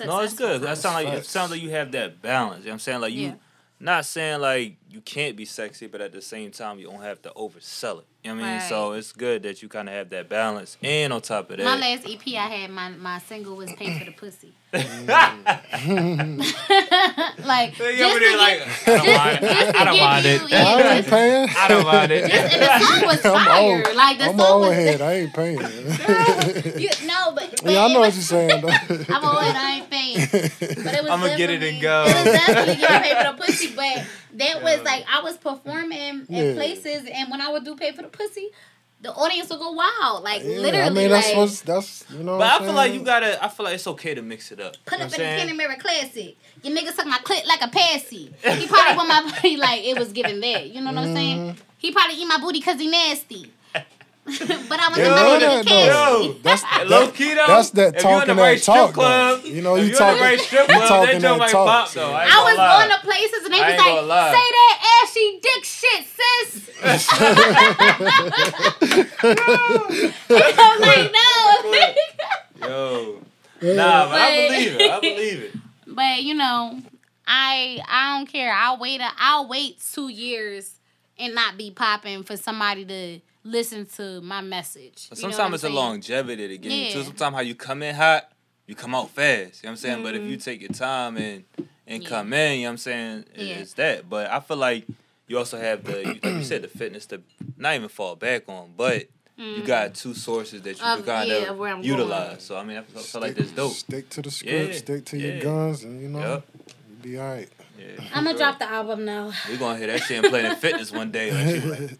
[0.00, 0.60] No, it's good.
[0.62, 2.60] That sounds like it sounds like you have that balance.
[2.60, 3.00] You know what I'm saying?
[3.00, 3.34] Like you Yeah.
[3.80, 7.20] not saying like you can't be sexy, but at the same time you don't have
[7.22, 8.06] to oversell it.
[8.28, 8.60] You know what You know what I mean?
[8.60, 8.68] Right.
[8.68, 10.76] So it's good that you kind of have that balance.
[10.82, 13.98] And on top of that, My last EP I had, my my single was "Pay
[13.98, 14.84] for the Pussy." like
[17.78, 19.48] Yeah, just but to they're like, get, I don't mind it.
[19.48, 20.42] just to I don't give mind you, it.
[20.42, 21.48] I yeah, ain't just, paying.
[21.56, 22.30] I don't mind it.
[22.30, 23.82] just- and the song was I'm fire.
[23.86, 23.96] old.
[23.96, 24.76] Like the I'm song old was.
[24.76, 25.00] head.
[25.00, 25.58] I ain't paying.
[25.58, 28.68] You, no, but, but yeah, I it know what you're saying though.
[28.68, 30.28] I'm old and I ain't paying.
[30.30, 32.04] But it was I'ma get it and go.
[32.06, 34.04] It was definitely getting paid for the pussy, but
[34.38, 38.02] that was like I was performing in places, and when I would do pay for
[38.02, 38.50] the pussy,
[39.00, 40.86] the audience would go wild, like Yeah, literally.
[40.86, 42.38] I mean, that's like, what's that's you know.
[42.38, 43.44] But what I I'm feel like you gotta.
[43.44, 44.76] I feel like it's okay to mix it up.
[44.86, 45.38] Put you up in I'm the saying?
[45.40, 46.36] Penny Mirror Classic.
[46.62, 48.34] Your nigga suck my clit like a passy.
[48.42, 50.70] He probably want my booty like it was giving that.
[50.70, 51.38] You know what I'm saying?
[51.38, 51.60] Mm-hmm.
[51.78, 53.52] He probably eat my booty because he nasty.
[54.68, 56.34] but I was Yo, a know better that, than though.
[56.34, 56.40] Cassie.
[56.42, 57.46] That's Low key though.
[57.46, 59.48] that's that if you in talking the right that talk, club, though.
[59.48, 61.66] You know, you you talking- the right strip you talking that that talk.
[61.66, 62.12] pop though.
[62.12, 62.86] I, I was gonna lie.
[62.86, 64.32] going to places and they was like, lie.
[64.32, 66.68] say that ashy dick shit, sis.
[70.58, 72.68] I'm like, no.
[72.68, 73.20] Yo,
[73.74, 74.90] nah, but I believe it.
[74.90, 75.52] I believe it.
[75.86, 76.80] But you know,
[77.26, 78.52] I I don't care.
[78.52, 79.00] I'll wait.
[79.00, 80.74] A, I'll wait two years
[81.18, 85.08] and not be popping for somebody to listen to my message.
[85.08, 86.98] But You know what sometimes I'm it's a longevity to game too.
[86.98, 87.04] Yeah.
[87.04, 88.30] Sometimes how you come in hot,
[88.66, 89.62] you come out fast.
[89.62, 90.02] You know what I'm saying?
[90.02, 90.44] But if you Mhm.
[90.44, 91.44] take your time and
[91.86, 92.08] and Yeah.
[92.10, 93.24] come in, you know what I'm saying?
[93.34, 93.54] it- Yeah.
[93.60, 94.08] It's that.
[94.10, 94.86] But I feel like
[95.26, 97.22] you also have the you- like you said the fitness to
[97.56, 100.96] not even fall back on, but you got two sources that you Mm-hmm.
[100.96, 102.28] Can kind yeah, of where I'm utilize.
[102.28, 102.40] going.
[102.40, 103.72] So I mean, I feel, I feel like that's dope.
[103.72, 104.72] Stick to the script.
[104.72, 105.26] Yeah, Stick to yeah.
[105.34, 106.44] your guns, and you know, Yep.
[106.90, 107.48] you'll be all right.
[107.78, 108.04] Yeah.
[108.12, 109.32] I'm gonna drop the album now.
[109.48, 111.30] We're gonna hear that shit and play in Fitness one day.
[111.70, 111.90] Like, like,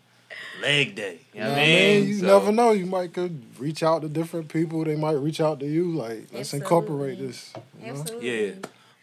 [0.61, 1.19] leg day.
[1.35, 2.09] You know Nah, what I mean?
[2.09, 2.71] you So- never know.
[2.73, 4.85] You might could reach out to different people.
[4.85, 5.91] They might reach out to you.
[5.93, 7.53] Like, let's incorporate this.
[7.81, 8.01] you know?
[8.01, 8.47] Absolutely.
[8.49, 8.53] Yeah.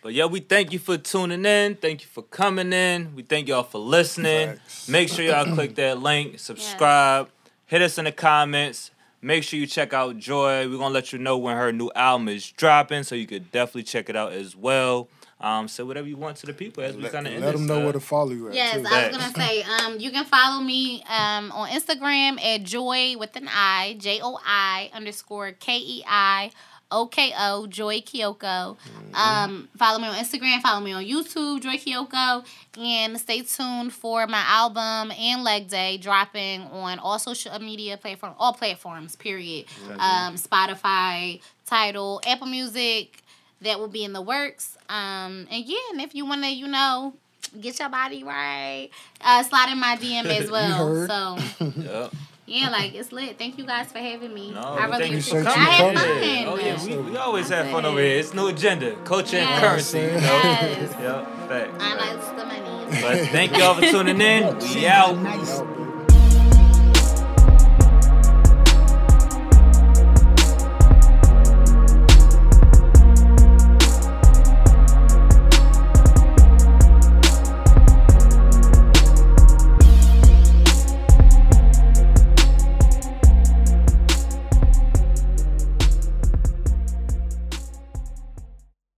[0.01, 1.75] But yeah, we thank you for tuning in.
[1.75, 3.15] Thank you for coming in.
[3.15, 4.49] We thank y'all for listening.
[4.49, 4.87] Facts.
[4.87, 7.27] Make sure y'all click that link, subscribe,
[7.65, 8.91] hit us in the comments.
[9.23, 10.67] Make sure you check out Joi.
[10.69, 13.81] We're gonna let you know when her new album is dropping, so you could definitely
[13.83, 15.07] check it out as well.
[15.45, 17.53] Um, say whatever you want to the people as we Let, kind of end let
[17.53, 18.55] them know uh, where to follow you at.
[18.55, 18.87] Yes, too.
[18.91, 23.35] I was gonna say, um, you can follow me um on Instagram at Joi with
[23.35, 26.49] an I, J O I underscore K E I
[26.91, 28.75] O K O, Joi Keioko.
[29.13, 32.43] Um, follow me on Instagram, follow me on YouTube, Joi Keioko,
[32.79, 38.33] and stay tuned for my album and leg day dropping on all social media platform,
[38.39, 39.15] all platforms.
[39.15, 39.65] Period.
[39.91, 43.21] Um, Spotify, Tidal, Apple Music.
[43.61, 44.77] That will be in the works.
[44.89, 47.13] Um, and yeah, and if you wanna, you know,
[47.59, 48.89] get your body right,
[49.21, 51.07] uh, slide in my DM as well.
[51.07, 52.09] so yeah.
[52.45, 53.37] yeah, like it's lit.
[53.37, 54.51] Thank you guys for having me.
[54.51, 56.45] No, I really thank you for appreciate I had coming.
[56.45, 56.53] fun.
[56.53, 58.19] Oh yeah, we, we always have fun over here.
[58.19, 59.61] It's no agenda, culture and Yes.
[59.61, 59.99] currency.
[59.99, 60.19] You know.
[60.19, 60.95] Yes.
[60.99, 61.83] Yep, facts.
[61.83, 62.27] I facts.
[62.27, 63.01] like the money.
[63.01, 64.57] But thank y'all for tuning in.
[64.59, 65.15] We out.
[65.17, 65.74] Out.